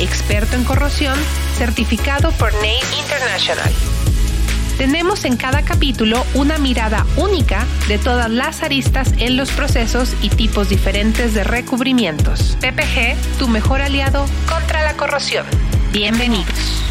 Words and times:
experto 0.00 0.56
en 0.56 0.64
corrosión, 0.64 1.18
certificado 1.56 2.32
por 2.32 2.52
NACE 2.54 2.96
International. 3.00 3.72
Tenemos 4.78 5.26
en 5.26 5.36
cada 5.36 5.62
capítulo 5.62 6.24
una 6.32 6.56
mirada 6.56 7.04
única 7.16 7.66
de 7.86 7.98
todas 7.98 8.30
las 8.30 8.62
aristas 8.62 9.12
en 9.18 9.36
los 9.36 9.50
procesos 9.50 10.14
y 10.22 10.30
tipos 10.30 10.70
diferentes 10.70 11.34
de 11.34 11.44
recubrimientos. 11.44 12.56
PPG, 12.60 13.38
tu 13.38 13.46
mejor 13.46 13.82
aliado 13.82 14.24
contra 14.48 14.82
la 14.82 14.96
corrosión. 14.96 15.44
Bienvenidos. 15.92 16.89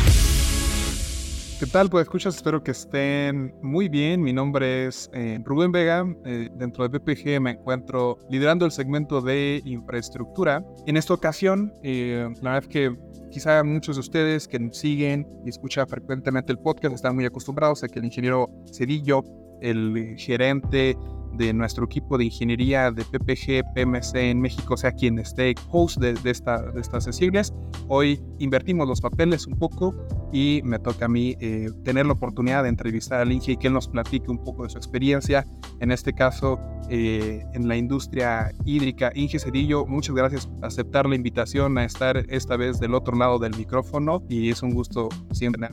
¿Qué 1.69 1.73
tal? 1.73 1.87
Pues 1.91 2.05
escuchas, 2.05 2.35
espero 2.35 2.63
que 2.63 2.71
estén 2.71 3.53
muy 3.61 3.89
bien. 3.89 4.23
Mi 4.23 4.33
nombre 4.33 4.87
es 4.87 5.07
eh, 5.13 5.39
Rubén 5.45 5.71
Vega. 5.71 6.03
Eh, 6.25 6.49
dentro 6.55 6.89
de 6.89 6.99
PPG 6.99 7.39
me 7.39 7.51
encuentro 7.51 8.17
liderando 8.27 8.65
el 8.65 8.71
segmento 8.71 9.21
de 9.21 9.61
infraestructura. 9.65 10.65
En 10.87 10.97
esta 10.97 11.13
ocasión, 11.13 11.71
eh, 11.83 12.27
la 12.41 12.53
verdad 12.53 12.63
es 12.63 12.67
que 12.69 12.97
quizá 13.29 13.63
muchos 13.63 13.97
de 13.97 13.99
ustedes 13.99 14.47
que 14.47 14.57
nos 14.57 14.77
siguen 14.77 15.27
y 15.45 15.49
escuchan 15.49 15.87
frecuentemente 15.87 16.51
el 16.51 16.57
podcast 16.57 16.95
están 16.95 17.13
muy 17.13 17.25
acostumbrados 17.25 17.83
a 17.83 17.87
que 17.87 17.99
el 17.99 18.05
ingeniero 18.05 18.49
Cedillo, 18.73 19.21
el 19.61 20.15
gerente 20.17 20.97
de 21.33 21.53
nuestro 21.53 21.85
equipo 21.85 22.17
de 22.17 22.25
ingeniería 22.25 22.89
de 22.89 23.05
PPG, 23.05 23.75
PMC 23.75 24.15
en 24.15 24.41
México, 24.41 24.75
sea 24.75 24.91
quien 24.91 25.19
esté 25.19 25.53
host 25.69 25.99
de, 25.99 26.17
esta, 26.31 26.63
de 26.63 26.81
estas 26.81 27.03
sesiones. 27.03 27.53
Hoy 27.87 28.19
invertimos 28.39 28.87
los 28.87 29.01
papeles 29.01 29.45
un 29.45 29.53
poco 29.53 29.93
y 30.31 30.61
me 30.63 30.79
toca 30.79 31.05
a 31.05 31.07
mí 31.07 31.35
eh, 31.39 31.69
tener 31.83 32.05
la 32.05 32.13
oportunidad 32.13 32.63
de 32.63 32.69
entrevistar 32.69 33.21
al 33.21 33.31
Inge 33.31 33.53
y 33.53 33.57
que 33.57 33.67
él 33.67 33.73
nos 33.73 33.87
platique 33.87 34.29
un 34.29 34.43
poco 34.43 34.63
de 34.63 34.69
su 34.69 34.77
experiencia, 34.77 35.45
en 35.79 35.91
este 35.91 36.13
caso 36.13 36.59
eh, 36.89 37.43
en 37.53 37.67
la 37.67 37.75
industria 37.75 38.51
hídrica. 38.65 39.11
Inge 39.15 39.39
Cedillo, 39.39 39.85
muchas 39.85 40.15
gracias 40.15 40.47
por 40.47 40.65
aceptar 40.65 41.07
la 41.07 41.15
invitación 41.15 41.77
a 41.77 41.85
estar 41.85 42.17
esta 42.29 42.57
vez 42.57 42.79
del 42.79 42.93
otro 42.93 43.17
lado 43.17 43.39
del 43.39 43.55
micrófono 43.55 44.23
y 44.29 44.49
es 44.49 44.61
un 44.61 44.71
gusto 44.71 45.09
siempre 45.31 45.69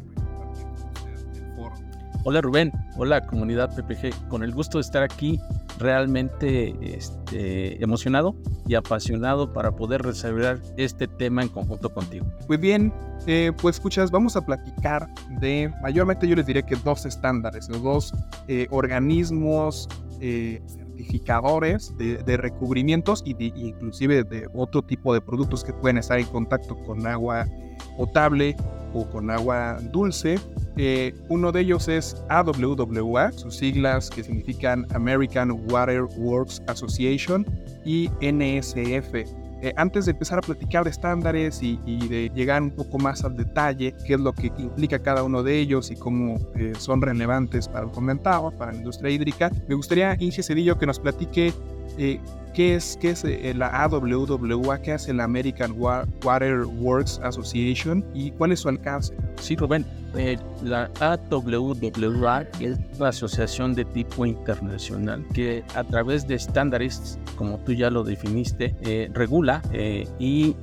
Hola 2.29 2.41
Rubén, 2.41 2.73
hola 2.97 3.25
comunidad 3.25 3.73
PPG, 3.77 4.27
con 4.29 4.43
el 4.43 4.53
gusto 4.53 4.79
de 4.79 4.83
estar 4.83 5.05
aquí, 5.05 5.39
realmente 5.79 6.75
este, 6.81 7.83
emocionado 7.83 8.35
y 8.67 8.75
apasionado 8.75 9.53
para 9.53 9.73
poder 9.73 10.03
resolver 10.03 10.61
este 10.77 11.07
tema 11.07 11.43
en 11.43 11.49
conjunto 11.49 11.93
contigo. 11.93 12.27
Muy 12.49 12.57
bien, 12.57 12.93
eh, 13.27 13.53
pues 13.61 13.77
escuchas, 13.77 14.11
vamos 14.11 14.37
a 14.37 14.45
platicar 14.45 15.09
de, 15.41 15.73
mayormente 15.83 16.27
yo 16.27 16.37
les 16.37 16.47
diré 16.47 16.63
que 16.63 16.77
dos 16.77 17.07
estándares, 17.07 17.69
los 17.69 17.83
dos 17.83 18.15
eh, 18.49 18.67
organismos 18.71 19.89
eh, 20.21 20.63
certificadores 20.67 21.93
de, 21.99 22.37
recubrimientos 22.37 23.23
y 23.27 23.37
inclusive 23.55 24.25
de 24.25 24.49
otro 24.55 24.83
tipo 24.83 25.13
de 25.13 25.21
productos 25.21 25.63
que 25.63 25.73
pueden 25.73 25.99
estar 25.99 26.19
en 26.19 26.27
contacto 26.27 26.75
con 26.85 27.07
agua 27.07 27.47
potable 27.97 28.57
o 28.95 29.09
con 29.09 29.31
agua 29.31 29.79
dulce 29.93 30.39
eh, 30.77 31.15
uno 31.29 31.53
de 31.53 31.63
ellos 31.63 31.89
es 31.89 32.17
AWWA, 32.29 33.33
sus 33.33 33.57
siglas 33.57 34.11
que 34.11 34.23
significan 34.23 34.87
American 34.95 35.51
Water 35.71 36.03
Works 36.19 36.63
Association 36.67 37.47
y 37.85 38.11
NSF. 38.21 39.47
Eh, 39.63 39.73
antes 39.77 40.05
de 40.05 40.13
empezar 40.13 40.39
a 40.39 40.43
platicar 40.43 40.85
de 40.85 40.91
estándares 40.91 41.63
y, 41.63 41.79
de 42.09 42.31
llegar 42.35 42.61
un 42.61 42.71
poco 42.71 42.99
más 42.99 43.25
al 43.25 43.37
detalle, 43.37 43.95
qué 44.07 44.15
es 44.15 44.21
lo 44.21 44.35
que 44.35 44.53
implica 44.59 44.99
cada 44.99 45.23
uno 45.23 45.43
de 45.43 45.59
ellos 45.59 45.91
y 45.91 45.97
cómo 45.97 46.37
eh, 46.57 46.73
son 46.79 47.01
relevantes 47.01 47.67
para 47.67 47.87
el 47.87 47.91
comentado, 47.91 48.51
para 48.51 48.73
la 48.73 48.79
industria 48.79 49.11
hídrica, 49.11 49.51
me 49.67 49.75
gustaría, 49.75 50.15
Inge 50.21 50.43
Cedillo, 50.43 50.79
que 50.79 50.85
nos 50.85 51.01
platique 51.01 51.55
¿Qué 52.57 52.75
es, 52.75 52.97
qué 52.99 53.11
es 53.11 53.23
eh, 53.23 53.53
la 53.55 53.67
AWWA? 53.85 54.81
¿Qué 54.81 54.93
hace 54.93 55.13
la 55.13 55.25
American 55.25 55.75
Water 55.77 56.65
Works 56.65 57.21
Association? 57.23 58.03
¿Y 58.15 58.31
cuál 58.31 58.53
es 58.53 58.61
su 58.61 58.71
alcance? 58.71 59.15
Sí, 59.39 59.57
Rubén. 59.57 59.85
Eh, 60.17 60.39
la 60.63 60.91
AWWA 61.01 62.47
es 62.59 62.79
una 62.99 63.09
asociación 63.11 63.75
de 63.75 63.85
tipo 63.85 64.25
internacional 64.25 65.23
que 65.35 65.63
a 65.75 65.85
través 65.85 66.27
de 66.27 66.37
estándares, 66.37 67.19
como 67.37 67.59
tú 67.59 67.75
ya 67.75 67.91
lo 67.91 68.03
definiste, 68.03 68.75
eh, 68.81 69.11
regula 69.13 69.61
y 70.19 70.57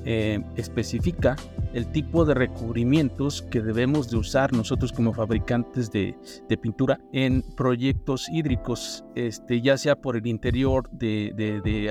especifica 0.55 1.35
el 1.73 1.91
tipo 1.91 2.23
de 2.23 2.33
recubrimientos 2.35 3.41
que 3.41 3.61
debemos 3.61 4.09
de 4.09 4.17
usar 4.17 4.53
nosotros 4.53 4.91
como 4.91 5.13
fabricantes 5.13 5.91
de, 5.91 6.15
pintura 6.61 6.99
en 7.11 7.41
proyectos 7.57 8.29
hídricos, 8.29 9.03
este, 9.15 9.59
ya 9.59 9.75
sea 9.75 9.95
por 9.95 10.15
el 10.15 10.27
interior 10.27 10.89
de, 10.91 11.12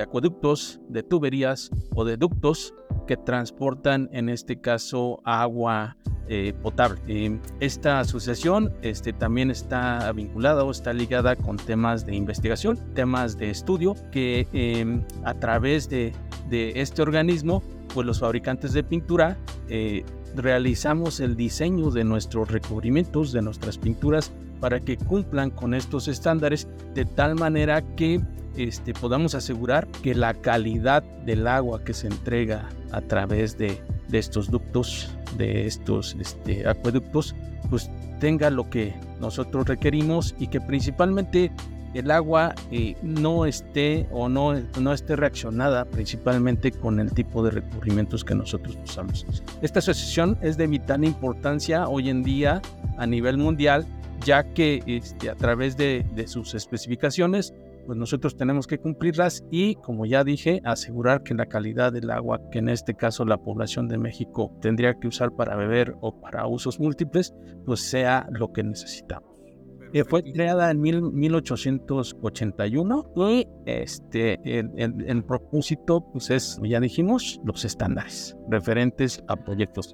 acueductos, 0.01 0.79
de 0.89 1.03
tuberías 1.03 1.69
o 1.95 2.05
de 2.05 2.17
ductos 2.17 2.73
que 3.07 3.17
transportan 3.17 4.09
en 4.13 4.29
este 4.29 4.59
caso 4.59 5.21
agua 5.25 5.97
eh, 6.29 6.53
potable. 6.61 7.01
Eh, 7.07 7.37
esta 7.59 7.99
asociación 7.99 8.73
este, 8.81 9.11
también 9.11 9.51
está 9.51 10.09
vinculada 10.13 10.63
o 10.63 10.71
está 10.71 10.93
ligada 10.93 11.35
con 11.35 11.57
temas 11.57 12.05
de 12.05 12.15
investigación, 12.15 12.79
temas 12.93 13.37
de 13.37 13.49
estudio 13.49 13.95
que 14.11 14.47
em, 14.53 15.03
a 15.25 15.33
través 15.33 15.89
de, 15.89 16.13
de 16.49 16.79
este 16.79 17.01
organismo 17.01 17.61
pues 17.93 18.07
los 18.07 18.19
fabricantes 18.19 18.73
de 18.73 18.83
pintura 18.83 19.37
eh, 19.67 20.03
realizamos 20.35 21.19
el 21.19 21.35
diseño 21.35 21.91
de 21.91 22.03
nuestros 22.03 22.49
recubrimientos, 22.49 23.31
de 23.31 23.41
nuestras 23.41 23.77
pinturas, 23.77 24.31
para 24.59 24.79
que 24.79 24.97
cumplan 24.97 25.51
con 25.51 25.73
estos 25.73 26.07
estándares 26.07 26.67
de 26.93 27.05
tal 27.05 27.35
manera 27.35 27.81
que 27.95 28.21
este, 28.57 28.93
podamos 28.93 29.35
asegurar 29.35 29.87
que 29.87 30.15
la 30.15 30.33
calidad 30.33 31.03
del 31.25 31.47
agua 31.47 31.83
que 31.83 31.93
se 31.93 32.07
entrega 32.07 32.69
a 32.91 33.01
través 33.01 33.57
de, 33.57 33.81
estos 34.11 34.51
ductos, 34.51 35.09
de 35.37 35.65
estos 35.65 36.15
este, 36.19 36.67
acueductos, 36.67 37.35
pues 37.69 37.89
tenga 38.19 38.49
lo 38.49 38.69
que 38.69 38.93
nosotros 39.19 39.67
requerimos 39.67 40.35
y 40.37 40.47
que 40.47 40.61
principalmente 40.61 41.51
el 41.93 42.09
agua 42.11 42.55
eh, 42.71 42.95
no 43.01 43.45
esté 43.45 44.07
o 44.11 44.29
no, 44.29 44.53
no 44.79 44.93
esté 44.93 45.15
reaccionada 45.15 45.85
principalmente 45.85 46.71
con 46.71 46.99
el 46.99 47.11
tipo 47.11 47.43
de 47.43 47.51
recubrimientos 47.51 48.23
que 48.23 48.35
nosotros 48.35 48.77
usamos. 48.83 49.25
Esta 49.61 49.79
asociación 49.79 50.37
es 50.41 50.57
de 50.57 50.67
vital 50.67 51.03
importancia 51.03 51.87
hoy 51.87 52.09
en 52.09 52.23
día 52.23 52.61
a 52.97 53.05
nivel 53.05 53.37
mundial, 53.37 53.85
ya 54.25 54.43
que 54.43 54.81
este, 54.87 55.29
a 55.29 55.35
través 55.35 55.77
de 55.77 56.25
sus 56.27 56.55
especificaciones 56.55 57.53
pues 57.85 57.97
nosotros 57.97 58.35
tenemos 58.35 58.67
que 58.67 58.79
cumplirlas 58.79 59.45
y, 59.51 59.75
como 59.75 60.05
ya 60.05 60.23
dije, 60.23 60.61
asegurar 60.63 61.23
que 61.23 61.33
la 61.33 61.47
calidad 61.47 61.91
del 61.91 62.11
agua, 62.11 62.39
que 62.51 62.59
en 62.59 62.69
este 62.69 62.93
caso 62.95 63.25
la 63.25 63.37
población 63.37 63.87
de 63.87 63.97
México 63.97 64.55
tendría 64.61 64.99
que 64.99 65.07
usar 65.07 65.35
para 65.35 65.55
beber 65.55 65.95
o 66.01 66.19
para 66.19 66.45
usos 66.47 66.79
múltiples, 66.79 67.33
pues 67.65 67.79
sea 67.81 68.27
lo 68.31 68.51
que 68.51 68.63
necesitamos. 68.63 69.33
Fue 70.09 70.23
creada 70.23 70.71
en 70.71 70.81
1881 70.81 73.13
y 73.15 73.47
este, 73.67 74.39
el, 74.43 75.23
propósito 75.23 76.03
pues 76.11 76.31
es, 76.31 76.59
ya 76.63 76.79
dijimos, 76.79 77.39
los 77.45 77.63
estándares 77.63 78.35
referentes 78.49 79.23
a 79.27 79.35
proyectos 79.35 79.93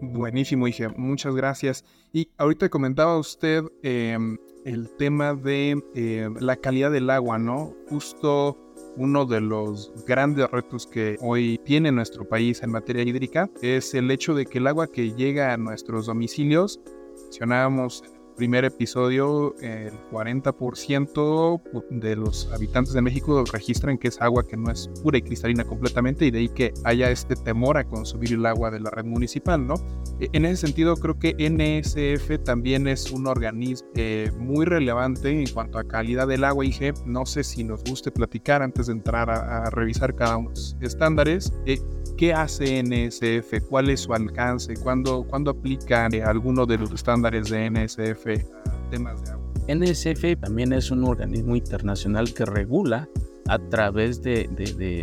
Buenísimo, 0.00 0.66
dije, 0.66 0.88
muchas 0.96 1.34
gracias. 1.34 1.84
Y 2.12 2.30
ahorita 2.38 2.68
comentaba 2.68 3.18
usted 3.18 3.64
em, 3.82 4.38
el 4.68 4.90
tema 4.96 5.34
de 5.34 5.82
em, 5.94 6.34
la 6.40 6.56
calidad 6.56 6.90
del 6.90 7.10
agua, 7.10 7.38
¿no? 7.38 7.74
Justo 7.88 8.56
uno 8.96 9.24
de 9.24 9.40
los 9.40 9.92
grandes 10.06 10.50
retos 10.50 10.86
que 10.86 11.16
hoy 11.20 11.58
tiene 11.64 11.90
nuestro 11.92 12.28
país 12.28 12.62
en 12.62 12.70
materia 12.70 13.02
hídrica 13.02 13.50
es 13.62 13.94
el 13.94 14.10
hecho 14.10 14.34
de 14.34 14.44
que 14.44 14.58
el 14.58 14.66
agua 14.66 14.88
que 14.88 15.14
llega 15.14 15.52
a 15.52 15.56
nuestros 15.56 16.06
domicilios, 16.06 16.80
mencionábamos 17.24 18.02
primer 18.38 18.64
episodio, 18.64 19.56
el 19.60 19.92
40% 20.12 21.60
de 21.90 22.16
los 22.16 22.48
habitantes 22.52 22.94
de 22.94 23.02
México 23.02 23.44
registran 23.52 23.98
que 23.98 24.08
es 24.08 24.20
agua 24.22 24.46
que 24.46 24.56
no 24.56 24.70
es 24.70 24.88
pura 25.02 25.18
y 25.18 25.22
cristalina 25.22 25.64
completamente 25.64 26.24
y 26.24 26.30
de 26.30 26.38
ahí 26.38 26.48
que 26.48 26.72
haya 26.84 27.10
este 27.10 27.34
temor 27.34 27.76
a 27.76 27.84
consumir 27.84 28.34
el 28.34 28.46
agua 28.46 28.70
de 28.70 28.78
la 28.78 28.90
red 28.90 29.04
municipal, 29.04 29.66
¿no? 29.66 29.74
E, 30.20 30.28
en 30.32 30.44
ese 30.44 30.68
sentido, 30.68 30.96
creo 30.96 31.18
que 31.18 31.34
NSF 31.36 32.44
también 32.44 32.86
es 32.86 33.10
un 33.10 33.26
organismo 33.26 33.88
eh, 33.96 34.30
muy 34.38 34.64
relevante 34.64 35.30
en 35.30 35.48
cuanto 35.52 35.78
a 35.78 35.84
calidad 35.84 36.28
del 36.28 36.44
agua. 36.44 36.64
IG, 36.64 36.94
no 37.06 37.26
sé 37.26 37.42
si 37.42 37.64
nos 37.64 37.82
guste 37.82 38.12
platicar 38.12 38.62
antes 38.62 38.86
de 38.86 38.92
entrar 38.92 39.30
a, 39.30 39.68
revisar 39.70 40.14
cada 40.14 40.36
uno 40.36 40.50
de 40.50 40.56
los 40.56 40.76
estándares. 40.80 41.52
Eh, 41.66 41.80
¿Qué 42.18 42.34
hace 42.34 42.82
NSF? 42.82 43.68
¿Cuál 43.68 43.90
es 43.90 44.00
su 44.00 44.12
alcance? 44.12 44.74
¿Cuándo, 44.74 45.22
¿cuándo 45.22 45.52
aplican 45.52 46.12
alguno 46.16 46.66
de 46.66 46.76
los 46.76 46.90
estándares 46.90 47.48
de 47.48 47.70
NSF 47.70 48.26
a 48.66 48.90
temas 48.90 49.22
de 49.22 49.30
agua? 49.30 49.46
NSF 49.68 50.40
también 50.40 50.72
es 50.72 50.90
un 50.90 51.04
organismo 51.04 51.54
internacional 51.54 52.34
que 52.34 52.44
regula 52.44 53.08
a 53.46 53.60
través 53.70 54.20
de, 54.20 54.48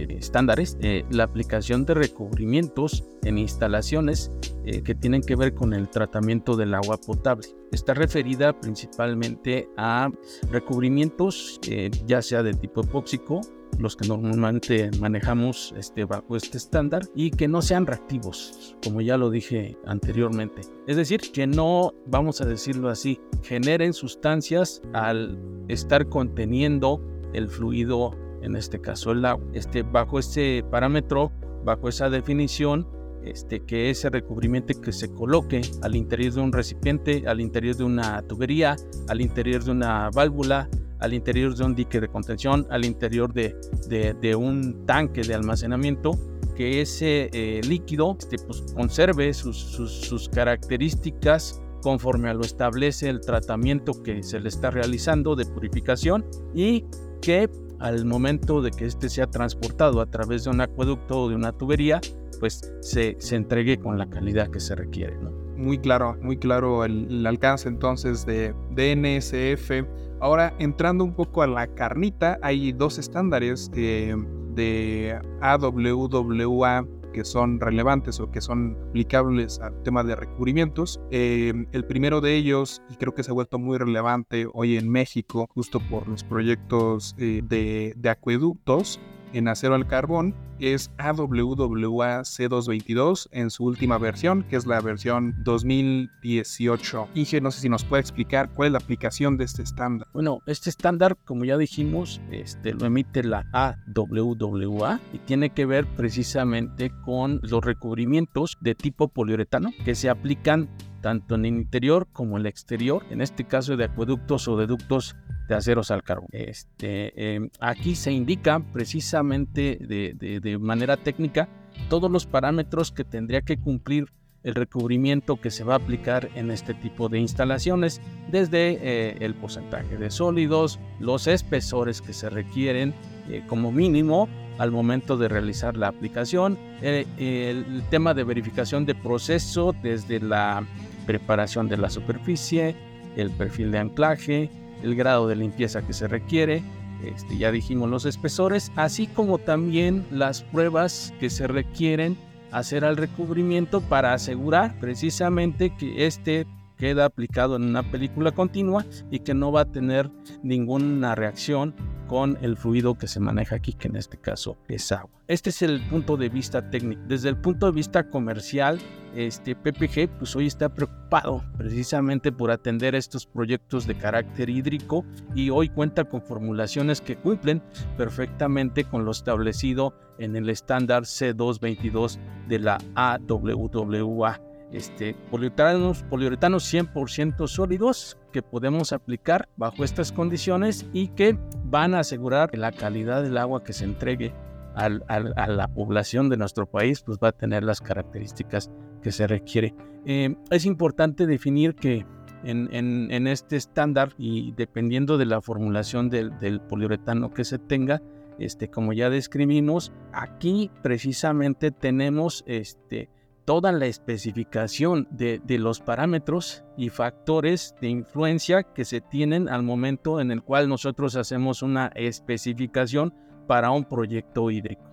estándares 0.09 0.77
eh, 0.81 1.06
la 1.09 1.23
aplicación 1.23 1.85
de 1.85 1.94
recubrimientos 1.94 3.06
en 3.23 3.38
instalaciones 3.38 4.29
eh, 4.65 4.83
que 4.83 4.94
tienen 4.94 5.21
que 5.21 5.38
ver 5.38 5.53
con 5.53 5.73
el 5.73 5.89
tratamiento 5.89 6.57
del 6.57 6.73
agua 6.73 6.97
potable. 6.97 7.47
Está 7.71 7.94
referida 7.94 8.59
principalmente 8.59 9.69
a 9.77 10.12
recubrimientos 10.51 11.62
eh, 11.69 11.89
ya 12.06 12.21
sea 12.21 12.44
de 12.44 12.53
tipo 12.56 12.81
epóxico 12.81 13.39
los 13.80 13.95
que 13.95 14.07
normalmente 14.07 14.89
manejamos 15.00 15.74
este, 15.77 16.06
bajo 16.06 16.36
este 16.36 16.57
estándar 16.57 17.04
y 17.16 17.31
que 17.31 17.48
no 17.48 17.62
sean 17.62 17.86
reactivos, 17.86 18.75
como 18.83 19.01
ya 19.01 19.18
lo 19.18 19.30
dije 19.30 19.77
anteriormente. 19.86 20.62
Es 20.88 20.98
decir, 20.98 21.22
que 21.33 21.48
no, 21.48 21.94
vamos 22.07 22.42
a 22.42 22.45
decirlo 22.45 22.89
así, 22.89 23.19
generen 23.44 23.94
sustancias 23.94 24.81
al 24.94 25.38
estar 25.68 26.07
conteniendo 26.10 27.01
el 27.33 27.50
fluido 27.50 28.16
en 28.42 28.56
este 28.56 28.80
caso 28.80 29.12
el 29.12 29.25
agua. 29.25 29.45
Este, 29.54 29.83
bajo 29.83 30.19
este 30.19 30.63
parámetro, 30.63 31.31
bajo 31.63 31.89
esa 31.89 32.10
definición, 32.10 32.88
este, 33.25 33.60
que 33.62 33.89
ese 33.89 34.10
recubrimiento 34.10 34.80
que 34.80 34.92
se 34.92 35.12
coloque 35.12 35.62
al 35.81 35.95
interior 35.95 36.33
de 36.33 36.42
un 36.42 36.51
recipiente, 36.51 37.24
al 37.27 37.42
interior 37.42 37.75
de 37.75 37.83
una 37.83 38.22
tubería, 38.22 38.75
al 39.10 39.19
interior 39.19 39.63
de 39.63 39.72
una 39.72 40.12
válvula, 40.12 40.69
al 41.00 41.13
interior 41.13 41.56
de 41.56 41.63
un 41.63 41.75
dique 41.75 42.00
de 42.00 42.07
contención, 42.07 42.65
al 42.69 42.86
interior 42.86 43.33
de, 43.33 43.56
de, 43.89 44.36
un 44.36 44.86
tanque 44.86 45.21
de 45.21 45.33
almacenamiento, 45.33 46.12
que 46.56 46.81
ese 46.81 47.30
eh, 47.33 47.62
líquido 47.68 48.15
este, 48.18 48.38
pues, 48.38 48.62
conserve 48.74 49.33
sus, 49.33 49.57
sus, 49.57 49.92
sus 49.92 50.30
características 50.30 51.62
conforme 51.81 52.30
a 52.30 52.33
lo 52.33 52.42
establece 52.42 53.09
el 53.09 53.21
tratamiento 53.21 54.01
que 54.01 54.24
se 54.24 54.39
le 54.39 54.50
está 54.50 54.71
realizando 54.71 55.36
de 55.36 55.45
purificación 55.45 56.25
y 56.53 56.86
que 57.21 57.50
al 57.80 58.06
momento 58.06 58.62
de 58.62 58.71
que 58.71 58.86
este 58.86 59.09
sea 59.09 59.27
transportado 59.27 60.01
a 60.01 60.06
través 60.06 60.45
de 60.45 60.50
un 60.50 60.62
acueducto 60.62 61.24
o 61.24 61.30
de 61.30 61.36
una 61.36 61.51
tubería, 61.51 62.01
pues 62.39 62.74
se, 62.81 63.15
se 63.19 63.36
entregue 63.36 63.77
con 63.77 63.98
la 63.98 64.09
calidad 64.09 64.50
que 64.50 64.59
se 64.59 64.75
requiere. 64.75 65.18
¿no? 65.18 65.31
Muy 65.57 65.77
claro, 65.77 66.18
muy 66.21 66.38
claro 66.38 66.86
el, 66.86 67.25
alcance 67.25 67.69
entonces 67.69 68.25
de, 68.25 68.53
DNSF. 68.71 69.88
Ahora, 70.21 70.53
entrando 70.59 71.03
un 71.03 71.13
poco 71.13 71.41
a 71.41 71.47
la 71.47 71.67
carnita, 71.67 72.39
hay 72.41 72.71
dos 72.71 72.97
estándares 72.97 73.69
de, 73.71 74.15
de 74.56 75.19
AWWA 75.41 76.85
que 77.15 77.23
son 77.23 77.62
relevantes 77.62 78.19
o 78.19 78.29
que 78.29 78.41
son 78.41 78.77
aplicables 78.89 79.59
al 79.62 79.81
tema 79.83 80.03
de 80.03 80.17
recubrimientos. 80.17 81.00
Eh, 81.12 81.53
el 81.71 81.85
primero 81.85 82.19
de 82.19 82.35
ellos, 82.35 82.81
y 82.89 82.95
creo 82.95 83.13
que 83.13 83.23
se 83.23 83.31
ha 83.31 83.33
vuelto 83.33 83.57
muy 83.57 83.77
relevante 83.77 84.47
hoy 84.53 84.77
en 84.77 84.89
México, 84.89 85.47
justo 85.53 85.79
por 85.79 86.09
los 86.09 86.25
proyectos 86.25 87.15
eh, 87.17 87.41
de 87.45 88.09
acueductos, 88.09 89.00
en 89.35 89.49
acero 89.49 89.75
al 89.75 89.85
carbón 89.85 90.33
es 90.59 90.89
AWWA 90.97 92.21
C222 92.21 93.27
en 93.31 93.49
su 93.49 93.65
última 93.65 93.97
versión, 93.97 94.43
que 94.43 94.55
es 94.55 94.65
la 94.65 94.79
versión 94.79 95.35
2018. 95.43 97.09
Inge, 97.13 97.41
no 97.41 97.51
sé 97.51 97.61
si 97.61 97.69
nos 97.69 97.83
puede 97.83 98.01
explicar 98.01 98.49
cuál 98.53 98.67
es 98.67 98.71
la 98.71 98.77
aplicación 98.79 99.37
de 99.37 99.43
este 99.43 99.63
estándar. 99.63 100.07
Bueno, 100.13 100.39
este 100.45 100.69
estándar, 100.69 101.17
como 101.25 101.43
ya 101.43 101.57
dijimos, 101.57 102.21
este, 102.31 102.73
lo 102.73 102.85
emite 102.85 103.23
la 103.23 103.45
AWWA 103.51 105.01
y 105.11 105.19
tiene 105.19 105.49
que 105.49 105.65
ver 105.65 105.85
precisamente 105.97 106.91
con 107.03 107.41
los 107.43 107.63
recubrimientos 107.63 108.57
de 108.61 108.75
tipo 108.75 109.09
poliuretano 109.09 109.71
que 109.83 109.95
se 109.95 110.09
aplican 110.09 110.69
tanto 111.05 111.35
en 111.35 111.45
el 111.45 111.53
interior 111.53 112.07
como 112.11 112.35
en 112.35 112.41
el 112.41 112.47
exterior, 112.47 113.05
en 113.11 113.21
este 113.21 113.43
caso 113.43 113.77
de 113.77 113.83
acueductos 113.83 114.47
o 114.47 114.57
de 114.57 114.65
ductos 114.65 115.15
de 115.47 115.53
aceros 115.53 115.91
al 115.91 116.01
carbón. 116.01 116.29
Este, 116.31 117.35
em, 117.35 117.51
aquí 117.59 117.93
se 117.93 118.11
indica 118.11 118.59
precisamente 118.73 119.77
de, 119.79 120.57
manera 120.59 120.97
técnica 120.97 121.47
todos 121.89 122.09
los 122.09 122.25
parámetros 122.25 122.91
que 122.91 123.03
tendría 123.03 123.43
que 123.43 123.57
cumplir 123.57 124.07
el 124.41 124.55
recubrimiento 124.55 125.39
que 125.39 125.51
se 125.51 125.63
va 125.63 125.73
a 125.73 125.77
aplicar 125.77 126.27
en 126.33 126.49
este 126.49 126.73
tipo 126.73 127.07
de 127.07 127.19
instalaciones, 127.19 128.01
desde 128.31 128.79
eh, 128.81 129.17
el 129.19 129.35
porcentaje 129.35 129.97
de 129.97 130.09
sólidos, 130.09 130.79
los 130.99 131.27
espesores 131.27 132.01
que 132.01 132.13
se 132.13 132.31
requieren 132.31 132.95
eh, 133.29 133.43
como 133.47 133.71
mínimo 133.71 134.27
al 134.57 134.71
momento 134.71 135.17
de 135.17 135.27
realizar 135.27 135.77
la 135.77 135.89
aplicación, 135.89 136.57
eh, 136.81 137.05
el 137.19 137.83
tema 137.89 138.13
de 138.13 138.23
verificación 138.23 138.85
de 138.85 138.95
proceso 138.95 139.75
desde 139.83 140.19
la 140.19 140.65
preparación 141.05 141.67
de 141.69 141.77
la 141.77 141.89
superficie, 141.89 142.75
el 143.15 143.31
perfil 143.31 143.71
de 143.71 143.79
anclaje, 143.79 144.49
el 144.83 144.95
grado 144.95 145.27
de 145.27 145.35
limpieza 145.35 145.85
que 145.85 145.93
se 145.93 146.07
requiere, 146.07 146.63
este, 147.03 147.37
ya 147.37 147.51
dijimos 147.51 147.89
los 147.89 148.05
espesores, 148.05 148.71
así 148.75 149.07
como 149.07 149.37
también 149.37 150.05
las 150.11 150.43
pruebas 150.43 151.13
que 151.19 151.29
se 151.29 151.47
requieren 151.47 152.17
hacer 152.51 152.85
al 152.85 152.97
recubrimiento 152.97 153.81
para 153.81 154.13
asegurar 154.13 154.79
precisamente 154.79 155.75
que 155.75 156.05
este 156.05 156.47
queda 156.77 157.06
aplicado 157.06 157.56
en 157.56 157.63
una 157.63 157.83
película 157.83 158.31
continua 158.31 158.86
y 159.12 159.19
que 159.19 159.33
no 159.33 159.51
va 159.51 159.62
a 159.62 159.72
tener 159.72 160.10
ninguna 160.44 161.16
reacción 161.16 161.74
con 162.07 162.38
el 162.42 162.56
fluido 162.56 162.95
que 162.95 163.07
se 163.07 163.19
maneja 163.19 163.56
aquí, 163.56 163.74
que 163.74 163.88
en 163.88 163.95
este 163.95 164.18
caso 164.18 164.57
es 164.68 164.92
agua. 164.92 165.10
Este 165.27 165.50
es 165.50 165.62
el 165.63 165.81
punto 165.88 166.18
de 166.18 166.30
vista 166.30 166.69
técnico. 166.69 167.01
Desde 167.07 167.30
el 167.30 167.38
punto 167.38 167.66
de 167.66 167.72
vista 167.72 168.10
comercial, 168.10 168.80
este 169.16 169.56
PPG 169.56 170.19
pues 170.19 170.36
hoy 170.36 170.45
está 170.45 170.69
preocupado 170.69 171.44
precisamente 171.57 172.31
por 172.31 172.51
atender 172.51 172.94
estos 172.94 173.25
proyectos 173.25 173.88
de 173.88 173.95
carácter 173.95 174.50
hídrico 174.50 175.04
y 175.33 175.50
hoy 175.50 175.69
cuenta 175.69 176.04
con 176.04 176.22
formulaciones 176.22 177.01
que 177.01 177.16
cumplen 177.16 177.63
perfectamente 177.98 178.83
con 178.83 179.06
lo 179.06 179.12
establecido 179.12 179.95
en 180.19 180.36
el 180.36 180.50
estándar 180.50 181.04
C222 181.04 182.19
de 182.48 182.60
la 182.60 182.77
AWWA 182.94 184.39
este, 184.75 185.16
poliuretanos, 185.31 186.04
poliuretanos 186.04 186.72
100% 186.74 187.48
sólidos 187.48 188.18
que 188.33 188.42
podemos 188.42 188.92
aplicar 188.92 189.48
bajo 189.56 189.83
estas 189.83 190.12
condiciones 190.12 190.86
y 190.92 191.07
que 191.10 191.38
van 191.63 191.95
a 191.95 192.00
asegurar 192.00 192.51
que 192.51 192.57
la 192.57 192.72
calidad 192.72 193.24
del 193.24 193.38
agua 193.38 193.63
que 193.63 193.74
se 193.74 193.86
entregue 193.86 194.33
a 194.75 194.89
la 194.89 195.69
población 195.69 196.27
de 196.27 196.36
nuestro 196.36 196.66
país 196.66 197.01
pues 197.01 197.18
va 197.24 197.30
a 197.30 197.31
tener 197.31 197.63
las 197.63 197.80
características 197.80 198.69
que 199.01 199.13
se 199.13 199.25
requiere. 199.25 199.74
Eh, 200.05 200.36
es 200.51 200.65
importante 200.65 201.25
definir 201.25 201.75
que 201.75 202.05
en, 202.44 203.27
este 203.27 203.55
estándar 203.55 204.13
y 204.17 204.51
dependiendo 204.51 205.17
de 205.17 205.25
la 205.25 205.41
formulación 205.41 206.10
del, 206.10 206.38
del 206.39 206.60
poliuretano 206.60 207.34
que 207.34 207.46
se 207.46 207.58
tenga, 207.58 208.01
este, 208.38 208.70
como 208.70 208.94
ya 208.94 209.10
describimos, 209.10 209.94
aquí 210.12 210.70
precisamente 210.84 211.72
tenemos 211.72 212.44
este, 212.46 213.10
toda 213.45 213.71
la 213.71 213.85
especificación 213.85 215.07
de, 215.11 215.39
los 215.59 215.79
parámetros 215.79 216.63
y 216.75 216.89
factores 216.89 217.75
de 217.79 217.89
influencia 217.89 218.63
que 218.63 218.85
se 218.85 219.01
tienen 219.01 219.47
al 219.47 219.63
momento 219.63 220.19
en 220.19 220.31
el 220.31 220.43
cual 220.43 220.67
nosotros 220.67 221.15
hacemos 221.15 221.61
una 221.61 221.91
especificación 221.95 223.13
para 223.47 223.71
un 223.71 223.85
proyecto 223.85 224.49
hídrico. 224.49 224.83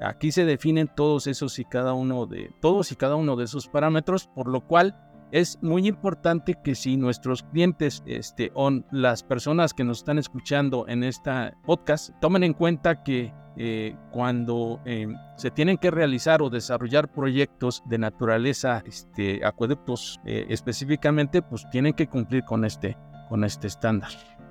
Aquí 0.00 0.32
se 0.32 0.44
definen 0.44 0.90
todos 0.94 1.26
esos 1.26 1.58
y 1.58 1.64
cada 1.64 1.94
uno 1.94 2.26
de 2.26 2.50
todos 2.60 2.92
y 2.92 2.96
cada 2.96 3.16
uno 3.16 3.36
de 3.36 3.44
esos 3.44 3.68
parámetros, 3.68 4.26
por 4.34 4.48
lo 4.48 4.60
cual 4.60 4.94
es 5.34 5.58
muy 5.62 5.88
importante 5.88 6.54
que 6.62 6.76
si 6.76 6.96
nuestros 6.96 7.42
clientes 7.42 8.04
este, 8.06 8.52
o 8.54 8.70
las 8.92 9.24
personas 9.24 9.74
que 9.74 9.82
nos 9.82 9.98
están 9.98 10.16
escuchando 10.16 10.86
en 10.86 11.02
esta 11.02 11.58
podcast 11.66 12.10
tomen 12.20 12.44
en 12.44 12.52
cuenta 12.52 13.02
que 13.02 13.34
eh, 13.56 13.96
cuando 14.12 14.80
eh, 14.84 15.08
se 15.36 15.50
tienen 15.50 15.76
que 15.76 15.90
realizar 15.90 16.40
o 16.40 16.50
desarrollar 16.50 17.10
proyectos 17.12 17.82
de 17.86 17.98
naturaleza, 17.98 18.84
este, 18.86 19.44
acueductos 19.44 20.20
eh, 20.24 20.46
específicamente, 20.50 21.42
pues 21.42 21.68
tienen 21.68 21.94
que 21.94 22.06
cumplir 22.06 22.44
con 22.44 22.64
este, 22.64 22.96
con 23.28 23.42
este 23.42 23.66
estándar. 23.66 24.10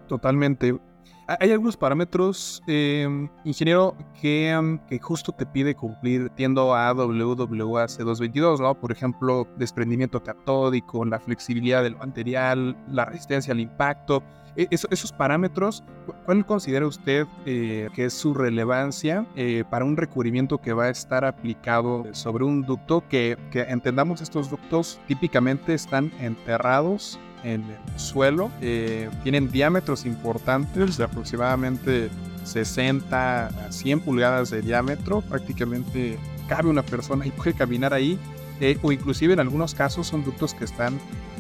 Totalmente. 0.10 0.78
Hay 1.28 1.52
algunos 1.52 1.78
parámetros, 1.78 2.62
ingeniero, 2.68 3.96
que, 4.20 4.80
que, 4.90 5.00
justo 5.00 5.32
te 5.32 5.46
pide 5.46 5.74
cumplir 5.74 6.30
tiendo 6.32 6.76
a 6.76 6.92
WWAC 6.94 7.90
222, 7.90 8.60
¿no? 8.60 8.76
Por 8.76 8.92
ejemplo, 8.92 9.48
desprendimiento 9.58 10.22
catódico, 10.22 11.06
la 11.06 11.20
flexibilidad 11.20 11.82
del 11.84 11.96
material, 11.96 12.76
la 12.90 13.06
resistencia 13.06 13.54
al 13.54 13.62
impacto. 13.62 14.22
E, 14.58 14.68
esos 14.70 15.14
parámetros, 15.14 15.84
¿cuál 16.26 16.46
considera 16.46 16.86
usted 16.86 17.26
eh, 17.46 17.90
que 17.96 18.06
es 18.06 18.14
su 18.14 18.34
relevancia 18.34 19.26
eh, 19.36 19.64
para 19.70 19.86
un 19.86 19.96
recubrimiento 19.96 20.58
que 20.58 20.74
va 20.74 20.86
a 20.86 20.90
estar 20.90 21.24
aplicado 21.24 22.06
sobre 22.12 22.44
un 22.44 22.64
ducto 22.64 23.02
que 23.08 23.38
entendamos 23.54 24.22
estos 24.22 24.50
ductos 24.50 25.00
típicamente 25.08 25.74
están 25.74 26.12
enterrados 26.20 27.18
en 27.44 27.62
el 27.62 28.00
suelo, 28.00 28.52
eh, 28.62 29.10
tienen 29.24 29.52
diámetros 29.52 30.06
importantes 30.06 30.98
de 30.98 31.04
aproximadamente 31.04 32.10
60 32.44 33.48
a 33.48 33.72
100 33.72 34.02
pulgadas 34.02 34.50
de 34.50 34.62
diámetro, 34.62 35.22
prácticamente 35.22 36.18
cabe 36.48 36.70
una 36.70 36.84
persona 36.84 37.26
y 37.26 37.32
puede 37.32 37.54
caminar 37.54 37.94
ahí, 37.94 38.20
eh, 38.60 38.78
o 38.82 38.92
inclusive 38.92 39.34
en 39.34 39.40
algunos 39.40 39.74
casos 39.74 40.08
son 40.08 40.24
ductos 40.24 40.54
que 40.54 40.66
están 40.66 41.00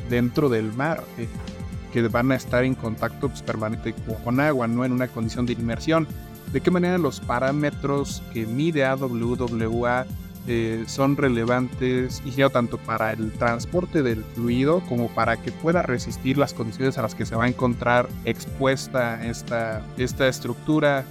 dentro 0.09 0.49
del 0.49 0.73
mar, 0.73 1.03
eh, 1.17 1.27
que 1.91 2.07
van 2.07 2.31
a 2.31 2.35
estar 2.35 2.63
en 2.63 2.75
contacto 2.75 3.29
pues, 3.29 3.41
permanente 3.41 3.93
con, 4.23 4.39
agua, 4.39 4.67
no 4.67 4.83
en 4.83 4.91
una 4.91 5.07
condición 5.07 5.45
de 5.45 5.53
inmersión. 5.53 6.07
¿De 6.51 6.61
qué 6.61 6.71
manera 6.71 6.97
los 6.97 7.19
parámetros 7.19 8.21
que 8.31 8.45
mide 8.45 8.85
AWWA 8.85 10.05
eh, 10.47 10.83
son 10.87 11.15
relevantes 11.15 12.21
y 12.25 12.31
tanto 12.49 12.77
para 12.77 13.13
el 13.13 13.31
transporte 13.31 14.03
del 14.03 14.23
fluido 14.23 14.81
como 14.89 15.07
para 15.07 15.37
que 15.37 15.51
pueda 15.51 15.81
resistir 15.81 16.37
las 16.37 16.53
condiciones 16.53 16.97
a 16.97 17.01
las 17.01 17.15
que 17.15 17.25
se 17.25 17.35
va 17.35 17.45
a 17.45 17.47
encontrar 17.47 18.09
expuesta 18.25 19.25
esta, 19.25 19.81
esta 19.97 20.27
estructura? 20.27 21.05